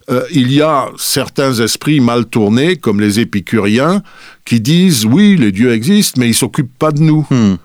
Euh, 0.10 0.24
il 0.32 0.52
y 0.52 0.62
a 0.62 0.90
certains 0.98 1.54
esprits 1.54 2.00
mal 2.00 2.26
tournés, 2.26 2.76
comme 2.76 3.02
les 3.02 3.20
épicuriens, 3.20 4.04
qui 4.46 4.62
disent 4.62 5.06
oui, 5.06 5.36
les 5.38 5.52
dieux 5.52 5.74
existent, 5.74 6.20
mais 6.20 6.28
ils 6.28 6.36
s'occupent 6.36 6.78
pas 6.78 6.92
de 6.92 7.02
nous. 7.02 7.26
Hmm. 7.30 7.56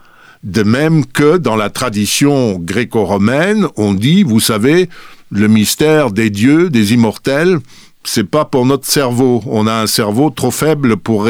De 0.43 0.63
même 0.63 1.05
que 1.05 1.37
dans 1.37 1.57
la 1.57 1.69
tradition 1.69 2.59
gréco-romaine, 2.59 3.67
on 3.77 3.93
dit, 3.93 4.23
vous 4.23 4.41
savez, 4.41 4.89
le 5.31 5.49
mystère 5.49 6.11
des 6.11 6.31
dieux, 6.31 6.71
des 6.71 6.95
immortels, 6.95 7.59
c'est 8.05 8.25
pas 8.25 8.47
pour 8.47 8.65
notre 8.65 8.87
cerveau. 8.87 9.43
On 9.47 9.67
a 9.67 9.75
un 9.83 9.87
cerveau 9.87 10.31
trop 10.31 10.51
faible 10.51 10.97
pour, 10.97 11.29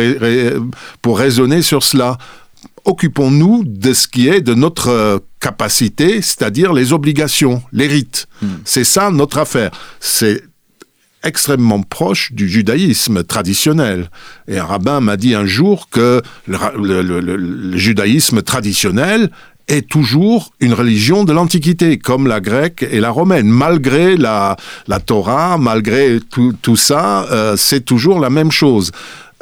pour 1.03 1.19
raisonner 1.19 1.63
sur 1.63 1.83
cela 1.83 2.19
occupons-nous 2.85 3.65
de 3.65 3.93
ce 3.93 4.09
qui 4.09 4.29
est 4.29 4.41
de 4.41 4.55
notre 4.55 4.89
euh, 4.89 5.19
capacité, 5.41 6.23
c'est-à-dire 6.23 6.73
les 6.73 6.93
obligations, 6.93 7.63
les 7.73 7.87
rites. 7.87 8.27
Hmm. 8.43 8.49
C'est 8.65 8.85
ça 8.85 9.11
notre 9.11 9.39
affaire. 9.39 9.71
C'est 10.01 10.43
extrêmement 11.23 11.83
proche 11.83 12.33
du 12.33 12.49
judaïsme 12.49 13.25
traditionnel. 13.25 14.11
Et 14.49 14.59
un 14.59 14.65
rabbin 14.65 15.01
m'a 15.01 15.17
dit 15.17 15.35
un 15.35 15.45
jour 15.45 15.89
que 15.91 16.23
le, 16.47 17.77
judaïsme 17.77 18.43
traditionnel 18.43 19.31
est 19.69 19.89
toujours 19.89 20.53
une 20.61 20.73
religion 20.73 21.25
de 21.25 21.33
l'Antiquité, 21.33 21.99
comme 21.99 22.27
la 22.27 22.41
grecque 22.41 22.85
et 22.91 23.01
la 23.01 23.11
romaine. 23.11 23.47
Malgré 23.47 24.17
la, 24.17 24.57
Torah, 25.07 25.59
malgré 25.59 26.19
tout, 26.21 26.77
ça, 26.77 27.25
euh, 27.31 27.57
c'est 27.57 27.85
toujours 27.85 28.19
la 28.19 28.31
même 28.31 28.51
chose. 28.51 28.91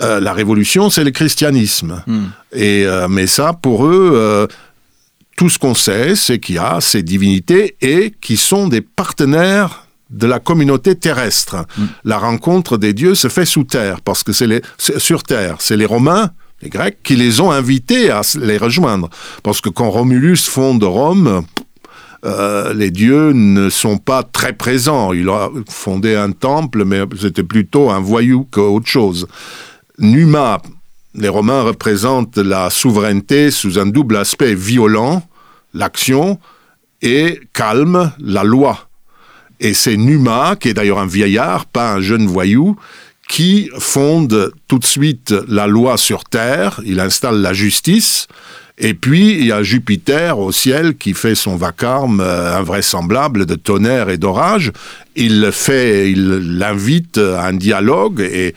Euh, 0.00 0.20
la 0.20 0.32
révolution, 0.32 0.90
c'est 0.90 1.02
le 1.02 1.10
christianisme. 1.10 2.02
Hmm. 2.06 2.26
Et, 2.52 2.84
euh, 2.86 3.08
mais 3.08 3.26
ça, 3.26 3.52
pour 3.52 3.86
eux, 3.86 4.12
euh, 4.14 4.46
tout 5.36 5.48
ce 5.48 5.58
qu'on 5.58 5.74
sait, 5.74 6.14
c'est 6.14 6.38
qu'il 6.38 6.54
y 6.54 6.58
a 6.58 6.80
ces 6.80 7.02
divinités 7.02 7.76
et 7.80 8.14
qui 8.20 8.36
sont 8.36 8.68
des 8.68 8.80
partenaires 8.80 9.86
de 10.10 10.26
la 10.26 10.38
communauté 10.38 10.94
terrestre. 10.94 11.66
Hmm. 11.76 11.86
La 12.04 12.18
rencontre 12.18 12.78
des 12.78 12.94
dieux 12.94 13.14
se 13.14 13.28
fait 13.28 13.44
sous 13.44 13.64
terre, 13.64 14.00
parce 14.00 14.22
que 14.22 14.32
c'est 14.32 14.62
sur 14.98 15.24
terre. 15.24 15.56
C'est 15.58 15.76
les 15.76 15.84
Romains, 15.84 16.30
les 16.62 16.70
Grecs, 16.70 16.98
qui 17.02 17.16
les 17.16 17.40
ont 17.40 17.50
invités 17.50 18.10
à 18.10 18.22
les 18.40 18.56
rejoindre. 18.56 19.10
Parce 19.42 19.60
que 19.60 19.68
quand 19.68 19.90
Romulus 19.90 20.48
fonde 20.48 20.82
Rome, 20.84 21.44
les 22.24 22.90
dieux 22.90 23.32
ne 23.32 23.68
sont 23.68 23.98
pas 23.98 24.22
très 24.22 24.52
présents. 24.52 25.12
Il 25.12 25.28
a 25.28 25.50
fondé 25.68 26.16
un 26.16 26.32
temple, 26.32 26.84
mais 26.84 27.02
c'était 27.20 27.44
plutôt 27.44 27.90
un 27.90 28.00
voyou 28.00 28.46
qu'autre 28.50 28.88
chose. 28.88 29.26
Numa, 29.98 30.60
les 31.14 31.28
Romains 31.28 31.62
représentent 31.62 32.38
la 32.38 32.70
souveraineté 32.70 33.50
sous 33.50 33.78
un 33.78 33.86
double 33.86 34.16
aspect 34.16 34.54
violent, 34.54 35.22
l'action, 35.74 36.38
et 37.02 37.40
calme, 37.52 38.12
la 38.18 38.44
loi. 38.44 38.88
Et 39.60 39.74
c'est 39.74 39.96
Numa, 39.96 40.56
qui 40.58 40.68
est 40.68 40.74
d'ailleurs 40.74 41.00
un 41.00 41.06
vieillard, 41.06 41.66
pas 41.66 41.94
un 41.94 42.00
jeune 42.00 42.26
voyou, 42.26 42.76
qui 43.28 43.70
fonde 43.78 44.52
tout 44.68 44.78
de 44.78 44.84
suite 44.84 45.34
la 45.48 45.66
loi 45.66 45.96
sur 45.96 46.24
Terre, 46.24 46.80
il 46.84 47.00
installe 47.00 47.42
la 47.42 47.52
justice, 47.52 48.26
et 48.78 48.94
puis 48.94 49.32
il 49.32 49.46
y 49.46 49.52
a 49.52 49.62
Jupiter 49.62 50.38
au 50.38 50.52
ciel 50.52 50.96
qui 50.96 51.12
fait 51.12 51.34
son 51.34 51.56
vacarme 51.56 52.20
euh, 52.20 52.56
invraisemblable 52.56 53.44
de 53.44 53.56
tonnerre 53.56 54.08
et 54.08 54.18
d'orage. 54.18 54.72
Il 55.16 55.50
fait, 55.52 56.12
il 56.12 56.58
l'invite 56.58 57.18
à 57.18 57.46
un 57.46 57.54
dialogue 57.54 58.20
et 58.20 58.54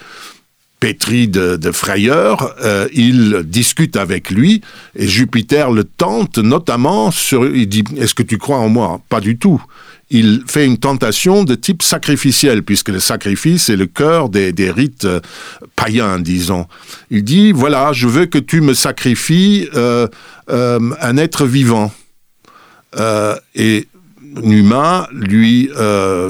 pétri 0.81 1.27
de, 1.27 1.71
frayeur, 1.71 2.55
euh, 2.63 2.87
il 2.91 3.43
discute 3.45 3.95
avec 3.95 4.31
lui 4.31 4.61
et 4.95 5.07
Jupiter 5.07 5.69
le 5.69 5.83
tente 5.83 6.39
notamment 6.39 7.11
sur, 7.11 7.45
il 7.45 7.69
dit, 7.69 7.83
est-ce 7.97 8.15
que 8.15 8.23
tu 8.23 8.39
crois 8.39 8.57
en 8.57 8.67
moi? 8.67 8.99
Pas 9.07 9.21
du 9.21 9.37
tout. 9.37 9.63
Il 10.09 10.41
fait 10.47 10.65
une 10.65 10.79
tentation 10.79 11.43
de 11.43 11.53
type 11.53 11.83
sacrificiel, 11.83 12.63
puisque 12.63 12.89
le 12.89 12.99
sacrifice 12.99 13.69
est 13.69 13.75
le 13.75 13.85
cœur 13.85 14.27
des, 14.29 14.51
rites 14.71 15.05
euh, 15.05 15.19
païens, 15.75 16.19
disons. 16.19 16.65
Il 17.11 17.23
dit, 17.23 17.51
voilà, 17.51 17.93
je 17.93 18.07
veux 18.07 18.25
que 18.25 18.39
tu 18.39 18.59
me 18.59 18.73
sacrifies 18.73 19.69
euh, 19.75 20.07
un 20.49 21.15
être 21.15 21.45
vivant. 21.45 21.93
et 23.55 23.87
Numa 24.43 25.07
lui 25.11 25.69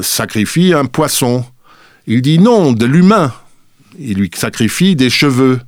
sacrifie 0.01 0.73
un 0.73 0.85
poisson. 0.85 1.45
Il 2.05 2.21
dit 2.21 2.39
non, 2.39 2.73
de 2.73 2.85
l'humain 2.85 3.31
il 3.99 4.17
lui 4.17 4.29
sacrifie 4.33 4.95
des 4.95 5.09
cheveux. 5.09 5.59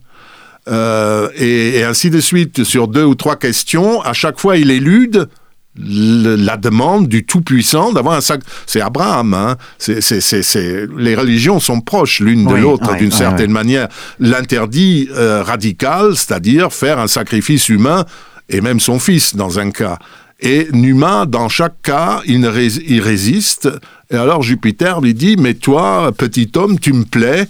Euh, 0.70 1.30
et, 1.36 1.84
ainsi 1.84 2.10
de 2.10 2.22
suite, 2.22 2.64
sur 2.64 2.88
deux 2.88 3.04
ou 3.04 3.16
trois 3.16 3.36
questions, 3.36 4.02
à 4.02 4.14
chaque 4.14 4.40
fois 4.40 4.58
il 4.58 4.72
élude 4.72 5.28
la 5.76 6.56
demande 6.56 7.08
du 7.08 7.26
Tout-Puissant 7.26 7.94
d'avoir 7.94 8.16
un 8.16 8.22
sac. 8.22 8.42
C'est 8.68 8.82
Abraham. 8.82 9.34
Hein. 9.34 9.58
Les 9.88 11.16
religions 11.16 11.60
sont 11.60 11.82
proches 11.82 12.20
l'une 12.20 12.46
de 12.46 12.54
l'autre 12.54 12.96
d'une 12.96 13.12
certaine 13.12 13.52
manière. 13.52 13.88
L'interdit 14.20 15.10
euh, 15.12 15.42
radical, 15.42 16.16
c'est-à-dire 16.16 16.72
faire 16.72 17.00
un 17.00 17.08
sacrifice 17.08 17.70
humain, 17.70 18.06
et 18.50 18.62
même 18.62 18.80
son 18.80 19.00
fils 19.00 19.36
dans 19.36 19.58
un 19.60 19.72
cas. 19.72 19.98
Et 20.40 20.68
Numa, 20.74 21.26
dans 21.26 21.50
chaque 21.50 21.82
cas, 21.82 22.22
il, 22.26 22.42
ne 22.42 22.52
il 22.88 23.02
résiste. 23.02 23.70
Et 24.12 24.16
alors 24.16 24.44
Jupiter 24.44 25.02
lui 25.02 25.14
dit, 25.14 25.38
mais 25.38 25.54
toi, 25.54 26.12
petit 26.16 26.52
homme, 26.56 26.80
tu 26.80 26.94
me 26.94 27.06
plais, 27.06 27.48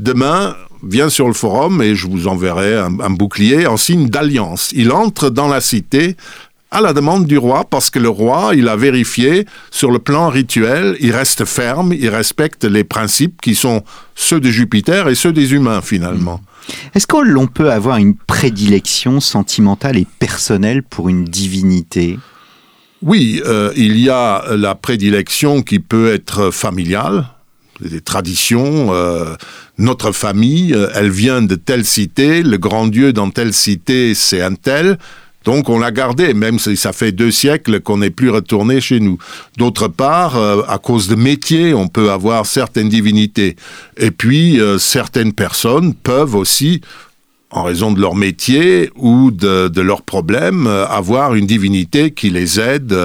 Demain, 0.00 0.56
viens 0.82 1.10
sur 1.10 1.26
le 1.26 1.34
forum 1.34 1.82
et 1.82 1.94
je 1.94 2.06
vous 2.06 2.26
enverrai 2.26 2.74
un, 2.74 3.10
bouclier 3.10 3.66
en 3.66 3.76
signe 3.76 4.08
d'alliance. 4.08 4.70
Il 4.74 4.92
entre 4.92 5.28
dans 5.28 5.46
la 5.46 5.60
cité 5.60 6.16
à 6.70 6.80
la 6.80 6.94
demande 6.94 7.26
du 7.26 7.36
roi, 7.36 7.66
parce 7.68 7.90
que 7.90 7.98
le 7.98 8.08
roi, 8.08 8.52
il 8.54 8.66
a 8.68 8.76
vérifié 8.76 9.44
sur 9.70 9.90
le 9.90 9.98
plan 9.98 10.30
rituel, 10.30 10.96
il 11.00 11.12
reste 11.12 11.44
ferme, 11.44 11.92
il 11.92 12.08
respecte 12.08 12.64
les 12.64 12.82
principes 12.82 13.42
qui 13.42 13.54
sont 13.54 13.82
ceux 14.14 14.40
de 14.40 14.48
Jupiter 14.48 15.06
et 15.08 15.14
ceux 15.14 15.34
des 15.34 15.52
humains 15.52 15.82
finalement. 15.82 16.40
Est-ce 16.94 17.06
qu'on 17.06 17.46
peut 17.46 17.70
avoir 17.70 17.98
une 17.98 18.14
prédilection 18.14 19.20
sentimentale 19.20 19.98
et 19.98 20.06
personnelle 20.18 20.82
pour 20.82 21.10
une 21.10 21.26
divinité? 21.26 22.18
Oui, 23.02 23.42
euh, 23.44 23.70
il 23.76 23.98
y 23.98 24.08
a 24.08 24.56
la 24.56 24.74
prédilection 24.74 25.60
qui 25.60 25.78
peut 25.78 26.14
être 26.14 26.50
familiale, 26.50 27.26
des 27.80 28.00
traditions. 28.00 28.92
Euh, 28.92 29.34
notre 29.78 30.12
famille, 30.12 30.74
euh, 30.74 30.88
elle 30.94 31.10
vient 31.10 31.42
de 31.42 31.54
telle 31.54 31.84
cité, 31.84 32.42
le 32.42 32.58
grand 32.58 32.86
dieu 32.86 33.12
dans 33.12 33.30
telle 33.30 33.52
cité, 33.52 34.14
c'est 34.14 34.42
un 34.42 34.54
tel. 34.54 34.98
Donc 35.44 35.70
on 35.70 35.78
l'a 35.78 35.90
gardé, 35.90 36.34
même 36.34 36.58
si 36.58 36.76
ça 36.76 36.92
fait 36.92 37.12
deux 37.12 37.30
siècles 37.30 37.80
qu'on 37.80 37.98
n'est 37.98 38.10
plus 38.10 38.28
retourné 38.28 38.80
chez 38.80 39.00
nous. 39.00 39.18
D'autre 39.56 39.88
part, 39.88 40.36
euh, 40.36 40.62
à 40.68 40.78
cause 40.78 41.08
de 41.08 41.14
métier, 41.14 41.72
on 41.72 41.88
peut 41.88 42.10
avoir 42.10 42.44
certaines 42.44 42.90
divinités. 42.90 43.56
Et 43.96 44.10
puis, 44.10 44.60
certaines 44.78 45.32
personnes 45.32 45.94
peuvent 45.94 46.34
aussi, 46.34 46.82
en 47.50 47.62
raison 47.62 47.92
de 47.92 48.00
leur 48.00 48.14
métier 48.14 48.90
ou 48.96 49.30
de, 49.30 49.68
de 49.68 49.80
leurs 49.80 50.02
problèmes, 50.02 50.66
euh, 50.66 50.86
avoir 50.86 51.34
une 51.34 51.46
divinité 51.46 52.12
qui 52.12 52.30
les 52.30 52.60
aide 52.60 52.96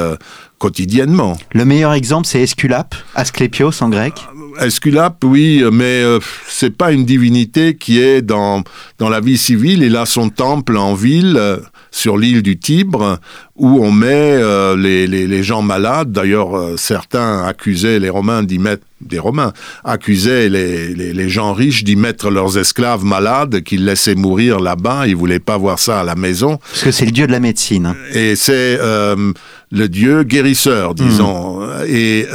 quotidiennement. 0.60 1.38
Le 1.54 1.66
meilleur 1.66 1.94
exemple, 1.94 2.28
c'est 2.28 2.42
Esculape, 2.42 2.96
Asclépios 3.16 3.82
en 3.82 3.90
grec 3.90 4.14
Esculape, 4.60 5.24
oui, 5.24 5.64
mais 5.72 6.02
euh, 6.04 6.20
c'est 6.48 6.76
pas 6.76 6.92
une 6.92 7.06
divinité 7.06 7.76
qui 7.76 8.00
est 8.00 8.22
dans, 8.22 8.64
dans 9.00 9.10
la 9.10 9.20
vie 9.20 9.38
civile. 9.38 9.84
Il 9.84 9.96
a 9.96 10.06
son 10.06 10.30
temple 10.30 10.78
en 10.78 10.94
ville, 10.94 11.36
euh, 11.38 11.58
sur 11.96 12.18
l'île 12.18 12.42
du 12.42 12.60
Tibre, 12.60 13.20
où 13.56 13.84
on 13.84 13.92
met 13.92 14.12
euh, 14.12 14.76
les, 14.76 15.08
les, 15.08 15.28
les, 15.28 15.44
gens 15.44 15.62
malades. 15.62 16.12
D'ailleurs, 16.12 16.56
euh, 16.56 16.76
certains 16.78 17.44
accusaient 17.44 18.00
les 18.00 18.10
Romains 18.10 18.44
d'y 18.44 18.60
mettre, 18.60 18.84
des 19.00 19.18
Romains, 19.18 19.54
accusaient 19.84 20.50
les, 20.50 21.30
gens 21.30 21.54
riches 21.54 21.84
d'y 21.86 21.96
mettre 21.96 22.30
leurs 22.30 22.58
esclaves 22.58 23.06
malades 23.06 23.62
qu'ils 23.64 23.86
laissaient 23.86 24.16
mourir 24.16 24.60
là-bas. 24.60 25.08
Ils 25.08 25.16
voulaient 25.16 25.40
pas 25.40 25.58
voir 25.58 25.80
ça 25.80 26.02
à 26.02 26.04
la 26.04 26.16
maison. 26.16 26.58
Parce 26.58 26.84
que 26.84 26.92
c'est 26.92 27.06
le 27.06 27.12
dieu 27.12 27.28
de 27.28 27.32
la 27.32 27.40
médecine. 27.40 27.86
Hein. 27.86 27.96
Et 28.14 28.36
c'est 28.36 28.78
le 28.78 29.90
dieu 29.90 30.24
guérisseur, 30.24 30.96
disons. 30.96 31.62
Mmh. 31.62 31.70
Et 31.88 32.28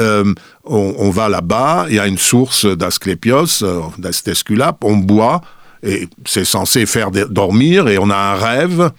on, 0.64 0.94
on 0.98 1.10
va 1.10 1.28
là-bas, 1.28 1.86
il 1.88 1.96
y 1.96 1.98
a 1.98 2.06
une 2.06 2.18
source 2.18 2.64
d'Asclépios, 2.64 3.62
euh, 3.62 3.80
d'Esculape, 3.98 4.84
on 4.84 4.96
boit, 4.96 5.40
et 5.82 6.08
c'est 6.24 6.44
censé 6.44 6.86
faire 6.86 7.10
dormir, 7.10 7.88
et 7.88 7.98
on 7.98 8.10
a 8.10 8.16
un 8.16 8.34
rêve 8.34 8.90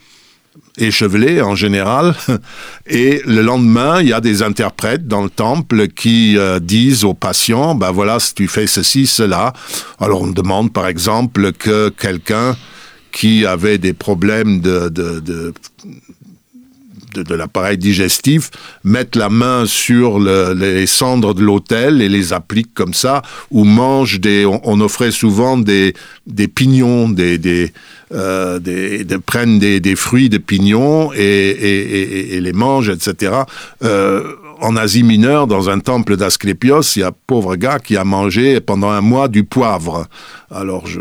échevelé 0.77 1.41
en 1.41 1.55
général, 1.55 2.15
et 2.87 3.21
le 3.25 3.41
lendemain, 3.41 4.01
il 4.01 4.09
y 4.09 4.13
a 4.13 4.21
des 4.21 4.43
interprètes 4.43 5.07
dans 5.07 5.23
le 5.23 5.29
temple 5.29 5.87
qui 5.87 6.37
euh, 6.37 6.59
disent 6.59 7.03
aux 7.03 7.13
patients, 7.13 7.75
ben 7.75 7.91
voilà, 7.91 8.19
si 8.19 8.33
tu 8.33 8.47
fais 8.47 8.67
ceci, 8.67 9.07
cela. 9.07 9.53
Alors 9.99 10.21
on 10.21 10.27
demande 10.27 10.73
par 10.73 10.87
exemple 10.87 11.51
que 11.53 11.89
quelqu'un 11.89 12.55
qui 13.11 13.45
avait 13.45 13.77
des 13.77 13.93
problèmes 13.93 14.61
de, 14.61 14.87
de 14.89 15.53
de, 17.13 17.23
de 17.23 17.35
l'appareil 17.35 17.77
digestif 17.77 18.51
mettent 18.83 19.15
la 19.15 19.29
main 19.29 19.65
sur 19.65 20.19
le, 20.19 20.53
les 20.53 20.87
cendres 20.87 21.33
de 21.33 21.41
l'hôtel 21.41 22.01
et 22.01 22.09
les 22.09 22.33
appliquent 22.33 22.73
comme 22.73 22.93
ça, 22.93 23.21
ou 23.49 23.63
mangent 23.63 24.19
des... 24.19 24.45
On, 24.45 24.61
on 24.63 24.81
offrait 24.81 25.11
souvent 25.11 25.57
des, 25.57 25.93
des 26.27 26.47
pignons, 26.47 27.09
des... 27.09 27.37
des 27.37 27.71
euh, 28.13 28.59
des, 28.59 29.05
de, 29.05 29.15
prennent 29.15 29.57
des, 29.57 29.79
des, 29.79 29.95
fruits 29.95 30.27
de 30.27 30.37
pignons 30.37 31.13
et, 31.13 31.19
et, 31.21 31.79
et, 31.79 32.35
et 32.35 32.41
les 32.41 32.51
mangent, 32.51 32.89
etc. 32.89 33.43
Euh, 33.85 34.35
en 34.61 34.75
Asie 34.75 35.03
mineure, 35.03 35.47
dans 35.47 35.69
un 35.69 35.79
temple 35.79 36.15
d'Asclépios, 36.15 36.81
il 36.95 36.99
y 36.99 37.03
a 37.03 37.07
un 37.07 37.11
pauvre 37.27 37.55
gars 37.55 37.79
qui 37.79 37.97
a 37.97 38.03
mangé 38.03 38.61
pendant 38.61 38.89
un 38.89 39.01
mois 39.01 39.27
du 39.27 39.43
poivre. 39.43 40.07
Alors, 40.51 40.85
je, 40.87 40.99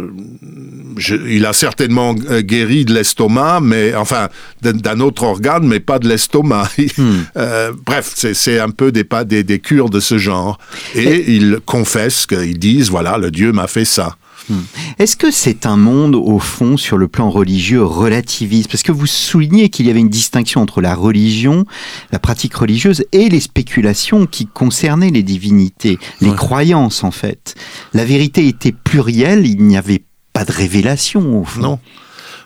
je, 0.96 1.14
il 1.28 1.44
a 1.44 1.52
certainement 1.52 2.14
guéri 2.14 2.84
de 2.84 2.94
l'estomac, 2.94 3.60
mais 3.62 3.94
enfin 3.94 4.28
d'un 4.62 5.00
autre 5.00 5.24
organe, 5.24 5.66
mais 5.66 5.80
pas 5.80 5.98
de 5.98 6.08
l'estomac. 6.08 6.68
Hmm. 6.96 7.20
euh, 7.36 7.72
bref, 7.86 8.12
c'est 8.14 8.58
un 8.58 8.70
peu 8.70 8.90
des, 8.90 9.06
des, 9.26 9.44
des 9.44 9.58
cures 9.60 9.90
de 9.90 10.00
ce 10.00 10.18
genre. 10.18 10.58
Et, 10.94 11.04
Et 11.04 11.30
ils 11.32 11.58
confessent 11.64 12.26
qu'ils 12.26 12.58
disent 12.58 12.90
voilà, 12.90 13.16
le 13.16 13.30
Dieu 13.30 13.52
m'a 13.52 13.68
fait 13.68 13.84
ça. 13.84 14.16
Hmm. 14.50 14.60
Est-ce 14.98 15.16
que 15.16 15.30
c'est 15.30 15.64
un 15.64 15.76
monde, 15.76 16.14
au 16.14 16.38
fond, 16.38 16.76
sur 16.76 16.98
le 16.98 17.08
plan 17.08 17.30
religieux, 17.30 17.82
relativiste? 17.82 18.70
Parce 18.70 18.82
que 18.82 18.92
vous 18.92 19.06
soulignez 19.06 19.70
qu'il 19.70 19.86
y 19.86 19.90
avait 19.90 20.00
une 20.00 20.10
distinction 20.10 20.60
entre 20.60 20.80
la 20.80 20.94
religion, 20.94 21.64
la 22.12 22.18
pratique 22.18 22.54
religieuse, 22.54 23.04
et 23.12 23.28
les 23.28 23.40
spéculations 23.40 24.26
qui 24.26 24.46
concernaient 24.46 25.10
les 25.10 25.22
divinités, 25.22 25.98
les 26.20 26.30
ouais. 26.30 26.36
croyances, 26.36 27.04
en 27.04 27.12
fait. 27.12 27.54
La 27.94 28.04
vérité 28.04 28.46
était 28.48 28.72
plurielle, 28.72 29.46
il 29.46 29.62
n'y 29.62 29.76
avait 29.76 30.02
pas 30.32 30.44
de 30.44 30.52
révélation, 30.52 31.40
au 31.40 31.44
fond. 31.44 31.60
Non. 31.60 31.78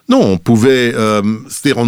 Non, 0.09 0.21
on 0.21 0.37
pouvait... 0.37 0.93
Euh, 0.95 1.23
C'est-à-dire, 1.49 1.83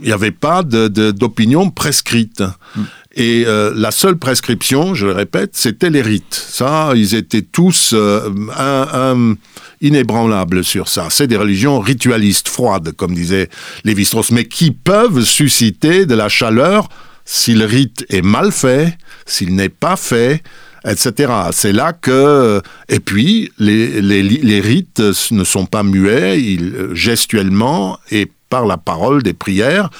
il 0.00 0.06
n'y 0.06 0.12
avait 0.12 0.30
pas 0.30 0.62
d'opinion 0.62 1.64
de, 1.64 1.68
de, 1.68 1.74
prescrite. 1.74 2.42
Mm. 2.74 2.82
Et 3.18 3.44
euh, 3.48 3.72
la 3.74 3.90
seule 3.90 4.16
prescription, 4.16 4.94
je 4.94 5.06
le 5.06 5.12
répète, 5.12 5.50
c'était 5.54 5.90
les 5.90 6.02
rites. 6.02 6.34
Ça, 6.34 6.92
ils 6.94 7.16
étaient 7.16 7.42
tous 7.42 7.90
euh, 7.92 9.34
inébranlables 9.80 10.62
sur 10.62 10.86
ça. 10.86 11.08
C'est 11.10 11.26
des 11.26 11.36
religions 11.36 11.80
ritualistes, 11.80 12.48
froides, 12.48 12.92
comme 12.92 13.14
disait 13.14 13.48
Lévi-Strauss, 13.82 14.30
mais 14.30 14.44
qui 14.44 14.70
peuvent 14.70 15.24
susciter 15.24 16.06
de 16.06 16.14
la 16.14 16.28
chaleur 16.28 16.88
si 17.24 17.54
le 17.54 17.64
rite 17.64 18.06
est 18.08 18.22
mal 18.22 18.52
fait, 18.52 18.96
s'il 19.26 19.56
n'est 19.56 19.68
pas 19.68 19.96
fait, 19.96 20.44
etc. 20.86 21.32
C'est 21.50 21.72
là 21.72 21.92
que... 21.92 22.62
Et 22.88 23.00
puis, 23.00 23.50
les, 23.58 24.00
les, 24.00 24.22
les, 24.22 24.60
rites 24.60 25.02
ne 25.32 25.42
sont 25.42 25.66
pas 25.66 25.82
muets, 25.82 26.40
ils, 26.40 26.90
gestuellement 26.92 27.98
et 28.12 28.30
par 28.48 28.64
la 28.64 28.76
parole 28.76 29.22
des 29.22 29.34
prières, 29.34 29.90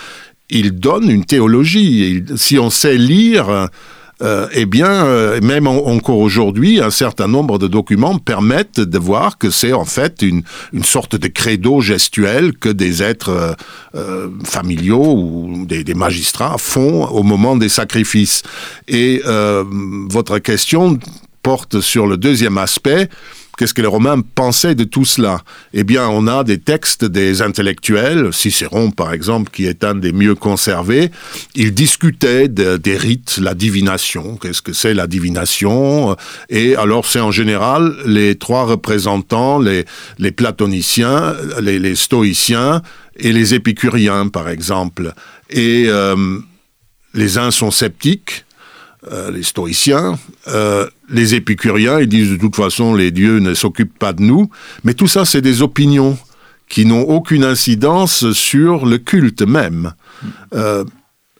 il 0.50 0.72
donne 0.72 1.10
une 1.10 1.24
théologie. 1.24 2.24
Si 2.36 2.58
on 2.58 2.70
sait 2.70 2.96
lire, 2.96 3.68
euh, 4.20 4.48
eh 4.52 4.66
bien, 4.66 5.06
euh, 5.06 5.40
même 5.40 5.68
en, 5.68 5.86
encore 5.86 6.18
aujourd'hui, 6.18 6.80
un 6.80 6.90
certain 6.90 7.28
nombre 7.28 7.58
de 7.58 7.68
documents 7.68 8.18
permettent 8.18 8.80
de 8.80 8.98
voir 8.98 9.38
que 9.38 9.48
c'est 9.50 9.72
en 9.72 9.84
fait 9.84 10.22
une, 10.22 10.42
sorte 10.82 11.14
de 11.14 11.28
credo 11.28 11.80
gestuel 11.80 12.52
que 12.52 12.68
des 12.68 13.00
êtres 13.02 13.56
euh, 13.94 14.28
familiaux 14.44 15.14
ou 15.14 15.66
des, 15.66 15.94
magistrats 15.94 16.58
font 16.58 17.06
au 17.06 17.22
moment 17.22 17.56
des 17.56 17.68
sacrifices. 17.68 18.42
Et 18.88 19.22
votre 19.24 20.38
question 20.38 20.98
porte 21.42 21.80
sur 21.80 22.06
le 22.06 22.16
deuxième 22.16 22.58
aspect, 22.58 23.08
Qu'est-ce 23.58 23.74
que 23.74 23.82
les 23.82 23.88
Romains 23.88 24.20
pensaient 24.20 24.76
de 24.76 24.84
tout 24.84 25.04
cela? 25.04 25.42
Eh 25.74 25.82
bien, 25.82 26.06
on 26.08 26.28
a 26.28 26.44
des 26.44 26.58
textes 26.58 27.04
des 27.04 27.42
intellectuels, 27.42 28.32
Cicéron 28.32 28.92
par 28.92 29.12
exemple, 29.12 29.50
qui 29.50 29.66
est 29.66 29.82
un 29.82 29.96
des 29.96 30.12
mieux 30.12 30.36
conservés. 30.36 31.10
Il 31.56 31.74
discutait 31.74 32.46
de, 32.46 32.76
des 32.76 32.96
rites, 32.96 33.38
la 33.42 33.54
divination. 33.54 34.36
Qu'est-ce 34.36 34.62
que 34.62 34.72
c'est 34.72 34.94
la 34.94 35.08
divination? 35.08 36.16
Et 36.48 36.76
alors, 36.76 37.04
c'est 37.04 37.18
en 37.18 37.32
général 37.32 37.96
les 38.06 38.36
trois 38.36 38.64
représentants, 38.64 39.58
les, 39.58 39.84
les 40.20 40.30
platoniciens, 40.30 41.34
les, 41.60 41.80
les 41.80 41.96
stoïciens 41.96 42.82
et 43.16 43.32
les 43.32 43.54
épicuriens, 43.54 44.28
par 44.28 44.48
exemple. 44.48 45.12
Et 45.50 45.86
euh, 45.88 46.38
les 47.12 47.38
uns 47.38 47.50
sont 47.50 47.72
sceptiques, 47.72 48.44
euh, 49.12 49.30
les 49.30 49.44
stoïciens, 49.44 50.18
euh, 50.48 50.88
les 51.08 51.36
épicuriens, 51.36 52.00
ils 52.00 52.08
disent 52.08 52.30
de 52.30 52.36
toute 52.36 52.56
façon 52.56 52.94
les 52.94 53.12
dieux 53.12 53.38
ne 53.38 53.54
s'occupent 53.54 53.96
pas 53.98 54.12
de 54.12 54.22
nous, 54.22 54.50
mais 54.82 54.94
tout 54.94 55.06
ça 55.06 55.24
c'est 55.24 55.40
des 55.40 55.62
opinions 55.62 56.18
qui 56.68 56.84
n'ont 56.84 57.02
aucune 57.02 57.44
incidence 57.44 58.32
sur 58.32 58.86
le 58.86 58.98
culte 58.98 59.42
même. 59.42 59.92
Euh, 60.52 60.84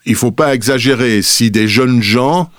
il 0.07 0.15
faut 0.15 0.31
pas 0.31 0.55
exagérer, 0.55 1.21
si 1.21 1.51
des 1.51 1.67
jeunes 1.67 2.01
gens 2.01 2.51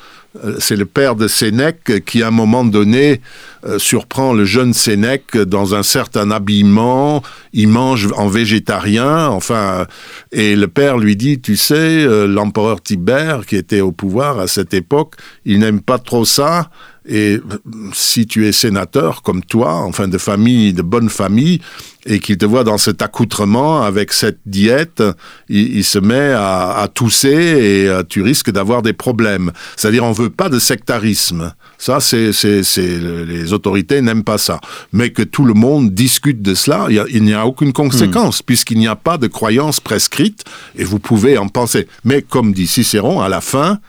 c'est 0.59 0.75
le 0.75 0.85
père 0.85 1.15
de 1.15 1.27
Sénèque 1.27 2.05
qui, 2.05 2.21
à 2.21 2.27
un 2.27 2.31
moment 2.31 2.63
donné, 2.63 3.21
euh, 3.65 3.79
surprend 3.79 4.31
le 4.31 4.45
jeune 4.45 4.73
Sénèque 4.73 5.37
dans 5.37 5.75
un 5.75 5.83
certain 5.83 6.29
habillement. 6.31 7.23
Il 7.51 7.67
mange 7.67 8.09
en 8.15 8.27
végétarien, 8.27 9.27
enfin, 9.27 9.87
et 10.31 10.55
le 10.55 10.67
père 10.67 10.97
lui 10.97 11.15
dit, 11.15 11.41
tu 11.41 11.55
sais, 11.55 11.75
euh, 11.75 12.27
l'empereur 12.27 12.81
Tibère, 12.81 13.45
qui 13.45 13.55
était 13.55 13.81
au 13.81 13.91
pouvoir 13.91 14.39
à 14.39 14.47
cette 14.47 14.73
époque, 14.73 15.15
il 15.45 15.59
n'aime 15.59 15.81
pas 15.81 15.97
trop 15.97 16.25
ça. 16.25 16.69
Et 17.09 17.39
si 17.91 18.27
tu 18.27 18.47
es 18.47 18.51
sénateur 18.51 19.23
comme 19.23 19.43
toi, 19.43 19.73
enfin 19.77 20.07
de 20.07 20.19
famille, 20.19 20.73
de 20.73 20.83
bonne 20.83 21.09
famille, 21.09 21.59
et 22.05 22.19
qu'il 22.19 22.37
te 22.37 22.45
voit 22.45 22.63
dans 22.63 22.77
cet 22.77 23.01
accoutrement 23.01 23.81
avec 23.81 24.13
cette 24.13 24.39
diète, 24.45 25.03
il, 25.49 25.83
se 25.83 25.99
met 25.99 26.33
à, 26.33 26.87
tousser 26.93 27.29
et 27.29 27.87
euh, 27.87 28.03
tu 28.07 28.21
risques 28.21 28.51
d'avoir 28.51 28.81
des 28.81 28.93
problèmes. 28.93 29.51
C'est-à-dire, 29.75 30.03
on 30.03 30.11
veut 30.11 30.29
pas 30.29 30.49
de 30.49 30.59
sectarisme. 30.59 31.53
Ça, 31.77 31.99
c'est, 31.99 32.31
c'est, 32.31 32.61
les 32.77 33.53
autorités 33.53 34.01
n'aiment 34.01 34.23
pas 34.23 34.37
ça. 34.37 34.61
Mais 34.93 35.09
que 35.09 35.23
tout 35.23 35.45
le 35.45 35.53
monde 35.53 35.93
discute 35.93 36.41
de 36.41 36.53
cela, 36.53 36.87
il 36.89 37.23
n'y 37.23 37.33
a, 37.33 37.45
aucune 37.45 37.73
conséquence, 37.73 38.39
hmm. 38.39 38.45
puisqu'il 38.45 38.77
n'y 38.77 38.87
a 38.87 38.95
pas 38.95 39.17
de 39.17 39.27
croyance 39.27 39.79
prescrite, 39.79 40.43
et 40.77 40.83
vous 40.83 40.99
pouvez 40.99 41.37
en 41.37 41.47
penser. 41.47 41.87
Mais 42.05 42.21
comme 42.21 42.53
dit 42.53 42.67
Cicéron, 42.67 43.19
à 43.19 43.29
la 43.29 43.41
fin, 43.41 43.79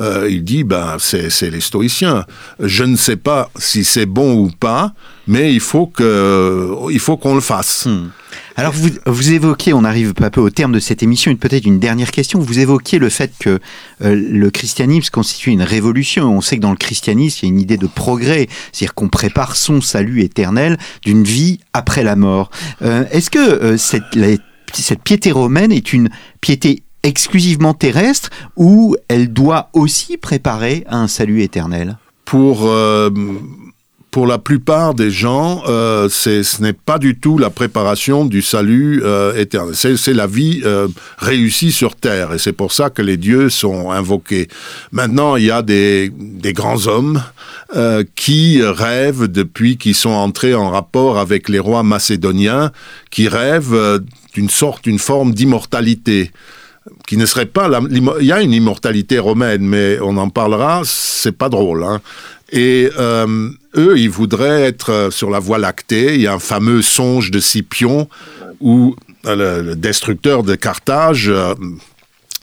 euh, 0.00 0.28
il 0.30 0.44
dit, 0.44 0.64
ben, 0.64 0.96
c'est 0.98 1.50
les 1.50 1.60
stoïciens. 1.60 2.24
Je 2.58 2.84
ne 2.84 2.96
sais 2.96 3.16
pas 3.16 3.50
si 3.56 3.84
c'est 3.84 4.06
bon 4.06 4.34
ou 4.34 4.50
pas, 4.50 4.94
mais 5.26 5.52
il 5.52 5.60
faut 5.60 5.86
que, 5.86 6.70
il 6.90 6.98
faut 6.98 7.16
qu'on 7.16 7.34
le 7.34 7.40
fasse. 7.40 7.86
Hmm. 7.86 8.08
Alors 8.56 8.72
vous, 8.72 8.88
vous 9.06 9.32
évoquez, 9.32 9.72
on 9.72 9.84
arrive 9.84 10.12
un 10.20 10.30
peu 10.30 10.40
au 10.40 10.50
terme 10.50 10.72
de 10.72 10.80
cette 10.80 11.02
émission, 11.02 11.34
peut-être 11.36 11.64
une 11.66 11.78
dernière 11.78 12.10
question. 12.10 12.38
Vous 12.38 12.58
évoquez 12.58 12.98
le 12.98 13.08
fait 13.08 13.32
que 13.38 13.58
euh, 14.02 14.14
le 14.14 14.50
christianisme 14.50 15.10
constitue 15.10 15.50
une 15.50 15.62
révolution. 15.62 16.24
On 16.30 16.40
sait 16.40 16.56
que 16.56 16.62
dans 16.62 16.70
le 16.70 16.76
christianisme, 16.76 17.40
il 17.42 17.48
y 17.48 17.50
a 17.50 17.54
une 17.54 17.60
idée 17.60 17.76
de 17.76 17.86
progrès, 17.86 18.48
c'est-à-dire 18.72 18.94
qu'on 18.94 19.08
prépare 19.08 19.56
son 19.56 19.80
salut 19.80 20.22
éternel 20.22 20.78
d'une 21.04 21.24
vie 21.24 21.60
après 21.72 22.02
la 22.02 22.16
mort. 22.16 22.50
Euh, 22.82 23.04
est-ce 23.10 23.30
que 23.30 23.76
cette, 23.76 24.18
cette 24.72 25.02
piété 25.02 25.32
romaine 25.32 25.72
est 25.72 25.92
une 25.92 26.08
piété 26.40 26.82
exclusivement 27.02 27.74
terrestre 27.74 28.30
ou 28.56 28.96
elle 29.08 29.32
doit 29.32 29.70
aussi 29.72 30.16
préparer 30.16 30.84
un 30.88 31.08
salut 31.08 31.42
éternel? 31.42 31.98
Pour 32.24 32.66
euh, 32.66 33.10
pour 34.10 34.26
la 34.26 34.38
plupart 34.38 34.94
des 34.94 35.12
gens, 35.12 35.62
euh, 35.68 36.08
ce 36.08 36.60
n'est 36.62 36.72
pas 36.72 36.98
du 36.98 37.16
tout 37.16 37.38
la 37.38 37.50
préparation 37.50 38.24
du 38.24 38.42
salut 38.42 39.02
euh, 39.04 39.36
éternel. 39.36 39.76
C'est 39.76 40.14
la 40.14 40.26
vie 40.26 40.62
réussie 41.18 41.70
sur 41.70 41.94
terre, 41.94 42.32
et 42.32 42.38
c'est 42.38 42.52
pour 42.52 42.72
ça 42.72 42.90
que 42.90 43.02
les 43.02 43.16
dieux 43.16 43.50
sont 43.50 43.92
invoqués. 43.92 44.48
Maintenant, 44.90 45.36
il 45.36 45.44
y 45.44 45.50
a 45.52 45.62
des, 45.62 46.10
des 46.12 46.52
grands 46.52 46.86
hommes 46.88 47.22
qui 48.16 48.60
rêvent 48.64 49.28
depuis 49.28 49.76
qu'ils 49.76 49.94
sont 49.94 50.10
entrés 50.10 50.56
en 50.56 50.70
rapport 50.70 51.18
avec 51.18 51.48
les 51.48 51.60
rois 51.60 51.84
macédoniens, 51.84 52.72
qui 53.12 53.28
rêvent 53.28 54.02
d'une 54.34 54.50
sorte, 54.50 54.82
d'une 54.84 54.98
forme 54.98 55.34
d'immortalité 55.34 56.32
qui 57.06 57.16
ne 57.16 57.26
serait 57.26 57.46
pas 57.46 57.68
il 57.90 58.24
y 58.24 58.32
a 58.32 58.40
une 58.40 58.52
immortalité 58.52 59.18
romaine 59.18 59.62
mais 59.62 59.98
on 60.00 60.16
en 60.16 60.30
parlera 60.30 60.82
c'est 60.84 61.36
pas 61.36 61.48
drôle 61.48 61.84
hein. 61.84 62.00
et 62.52 62.90
euh, 62.98 63.50
eux 63.76 63.98
ils 63.98 64.10
voudraient 64.10 64.62
être 64.62 64.90
euh, 64.90 65.10
sur 65.10 65.30
la 65.30 65.38
voie 65.38 65.58
lactée 65.58 66.14
il 66.14 66.20
y 66.20 66.26
a 66.26 66.34
un 66.34 66.38
fameux 66.38 66.82
songe 66.82 67.30
de 67.30 67.40
Scipion 67.40 68.08
où 68.60 68.94
euh, 69.26 69.62
le, 69.62 69.76
destructeur 69.76 70.42
de 70.42 70.54
Carthage 70.54 71.32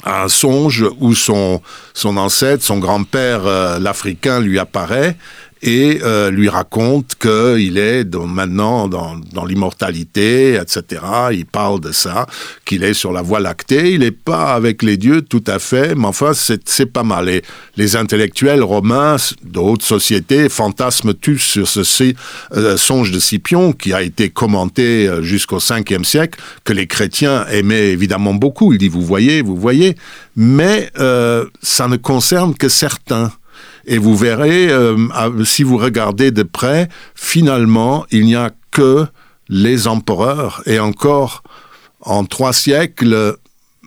a 0.03 0.23
un 0.23 0.27
songe 0.27 0.85
où 0.99 1.15
son 1.15 1.61
son 1.93 2.17
ancêtre 2.17 2.63
son 2.63 2.79
grand-père 2.79 3.79
l'africain 3.79 4.39
lui 4.39 4.59
apparaît 4.59 5.17
et 5.61 5.99
euh, 6.03 6.29
lui 6.29 6.49
raconte 6.49 7.15
qu'il 7.15 7.77
est 7.77 8.05
maintenant 8.15 8.87
dans, 8.87 9.45
l'immortalité, 9.45 10.55
etc. 10.55 11.01
Il 11.31 11.45
parle 11.45 11.79
de 11.79 11.91
ça, 11.91 12.27
qu'il 12.65 12.83
est 12.83 12.93
sur 12.93 13.11
la 13.11 13.21
voie 13.21 13.39
lactée. 13.39 13.93
Il 13.93 13.99
n'est 13.99 14.11
pas 14.11 14.53
avec 14.53 14.83
les 14.83 14.97
dieux 14.97 15.21
tout 15.21 15.43
à 15.47 15.59
fait, 15.59 15.95
mais 15.95 16.07
enfin, 16.07 16.31
c'est 16.33 16.85
pas 16.85 17.03
mal. 17.03 17.41
Les 17.75 17.95
intellectuels 17.95 18.63
romains 18.63 19.17
de 19.43 19.59
haute 19.59 19.83
société 19.83 20.49
fantasment 20.49 21.13
tous 21.13 21.37
sur 21.37 21.67
ce 21.67 22.13
euh, 22.53 22.77
songe 22.77 23.11
de 23.11 23.19
Scipion 23.19 23.73
qui 23.73 23.93
a 23.93 24.01
été 24.01 24.29
commenté 24.29 25.07
euh, 25.07 25.21
jusqu'au 25.21 25.59
5e 25.59 26.03
siècle, 26.03 26.39
que 26.63 26.73
les 26.73 26.87
chrétiens 26.87 27.45
aimaient 27.47 27.89
évidemment 27.89 28.33
beaucoup. 28.33 28.73
Il 28.73 28.79
dit, 28.79 28.89
vous 28.89 29.01
voyez, 29.01 29.41
vous 29.41 29.57
voyez, 29.57 29.95
mais 30.35 30.91
ça 31.61 31.87
ne 31.87 31.97
concerne 31.97 32.53
que 32.55 32.69
certains. 32.69 33.31
Et 33.87 33.97
vous 33.97 34.15
verrez, 34.15 34.69
euh, 34.69 34.97
si 35.45 35.63
vous 35.63 35.77
regardez 35.77 36.31
de 36.31 36.43
près, 36.43 36.89
finalement, 37.15 38.05
il 38.11 38.25
n'y 38.25 38.35
a 38.35 38.51
que 38.71 39.05
les 39.47 39.87
empereurs, 39.87 40.61
et 40.65 40.77
encore 40.79 41.41
en 42.01 42.25
trois 42.25 42.51
siècles, 42.51 43.37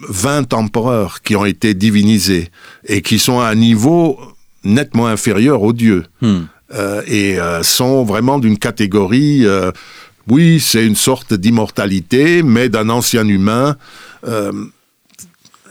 20 0.09 0.55
empereurs 0.55 1.21
qui 1.21 1.37
ont 1.37 1.45
été 1.45 1.75
divinisés, 1.75 2.49
et 2.87 3.03
qui 3.03 3.19
sont 3.19 3.41
à 3.41 3.49
un 3.49 3.55
niveau 3.55 4.19
nettement 4.65 5.07
inférieur 5.07 5.63
aux 5.63 5.75
dieux, 5.75 6.05
hmm. 6.23 6.39
euh, 6.75 7.03
et 7.07 7.39
euh, 7.39 7.63
sont 7.63 8.03
vraiment 8.05 8.39
d'une 8.39 8.59
catégorie, 8.59 9.45
oui, 10.29 10.61
c'est 10.61 10.87
une 10.87 10.97
sorte 10.97 11.35
d'immortalité, 11.35 12.43
mais 12.43 12.71
d'un 12.71 12.89
ancien 12.89 13.27
humain 13.29 13.77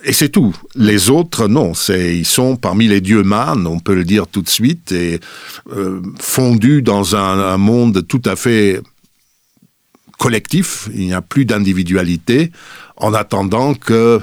et 0.04 0.14
c'est 0.14 0.30
tout. 0.30 0.56
Les 0.76 1.10
autres, 1.10 1.48
non. 1.48 1.74
C'est, 1.74 2.18
ils 2.18 2.26
sont 2.26 2.56
parmi 2.56 2.88
les 2.88 3.02
dieux 3.02 3.24
mânes, 3.24 3.68
on 3.68 3.80
peut 3.80 3.96
le 3.96 4.06
dire 4.06 4.28
tout 4.28 4.42
de 4.42 4.50
suite, 4.50 4.92
et 4.92 5.20
euh, 5.72 6.02
fondus 6.20 6.82
dans 6.82 7.16
un, 7.16 7.40
un, 7.40 7.58
monde 7.58 8.06
tout 8.08 8.22
à 8.26 8.36
fait 8.36 8.82
collectif. 10.18 10.90
Il 10.94 11.06
n'y 11.06 11.14
a 11.14 11.22
plus 11.22 11.46
d'individualité, 11.46 12.52
en 12.98 13.14
attendant 13.14 13.74
que 13.74 14.20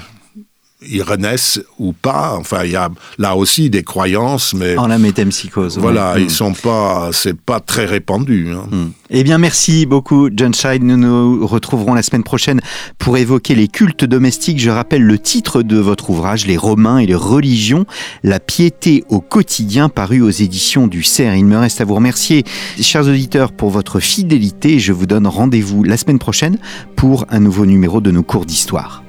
ils 0.85 1.01
renaissent 1.01 1.59
ou 1.79 1.91
pas. 1.91 2.35
Enfin, 2.37 2.63
il 2.63 2.71
y 2.71 2.75
a 2.75 2.89
là 3.17 3.35
aussi 3.35 3.69
des 3.69 3.83
croyances, 3.83 4.53
mais 4.53 4.77
en 4.77 4.87
la 4.87 4.99
métempsychose. 4.99 5.79
Voilà, 5.79 6.15
ils 6.17 6.25
mm. 6.25 6.29
sont 6.29 6.53
pas, 6.53 7.09
c'est 7.13 7.35
pas 7.35 7.59
très 7.59 7.85
répandu. 7.85 8.51
Hein. 8.51 8.67
Mm. 8.71 8.91
Eh 9.09 9.23
bien, 9.23 9.37
merci 9.37 9.85
beaucoup, 9.85 10.29
John 10.31 10.53
Scheid. 10.53 10.83
Nous 10.83 10.97
nous 10.97 11.47
retrouverons 11.47 11.93
la 11.93 12.03
semaine 12.03 12.23
prochaine 12.23 12.61
pour 12.99 13.17
évoquer 13.17 13.55
les 13.55 13.67
cultes 13.67 14.05
domestiques. 14.05 14.59
Je 14.59 14.69
rappelle 14.69 15.01
le 15.01 15.17
titre 15.17 15.63
de 15.63 15.77
votre 15.77 16.11
ouvrage, 16.11 16.45
Les 16.45 16.57
Romains 16.57 16.99
et 16.99 17.07
les 17.07 17.15
religions, 17.15 17.85
la 18.23 18.39
piété 18.39 19.03
au 19.09 19.19
quotidien, 19.19 19.89
paru 19.89 20.21
aux 20.21 20.29
éditions 20.29 20.87
du 20.87 21.01
CERF. 21.01 21.37
Il 21.37 21.45
me 21.45 21.57
reste 21.57 21.81
à 21.81 21.85
vous 21.85 21.95
remercier, 21.95 22.43
chers 22.79 23.07
auditeurs, 23.07 23.51
pour 23.51 23.71
votre 23.71 23.99
fidélité. 23.99 24.77
Je 24.77 24.93
vous 24.93 25.07
donne 25.07 25.25
rendez-vous 25.25 25.83
la 25.83 25.97
semaine 25.97 26.19
prochaine 26.19 26.59
pour 26.95 27.25
un 27.29 27.39
nouveau 27.39 27.65
numéro 27.65 27.99
de 27.99 28.11
nos 28.11 28.23
cours 28.23 28.45
d'histoire. 28.45 29.03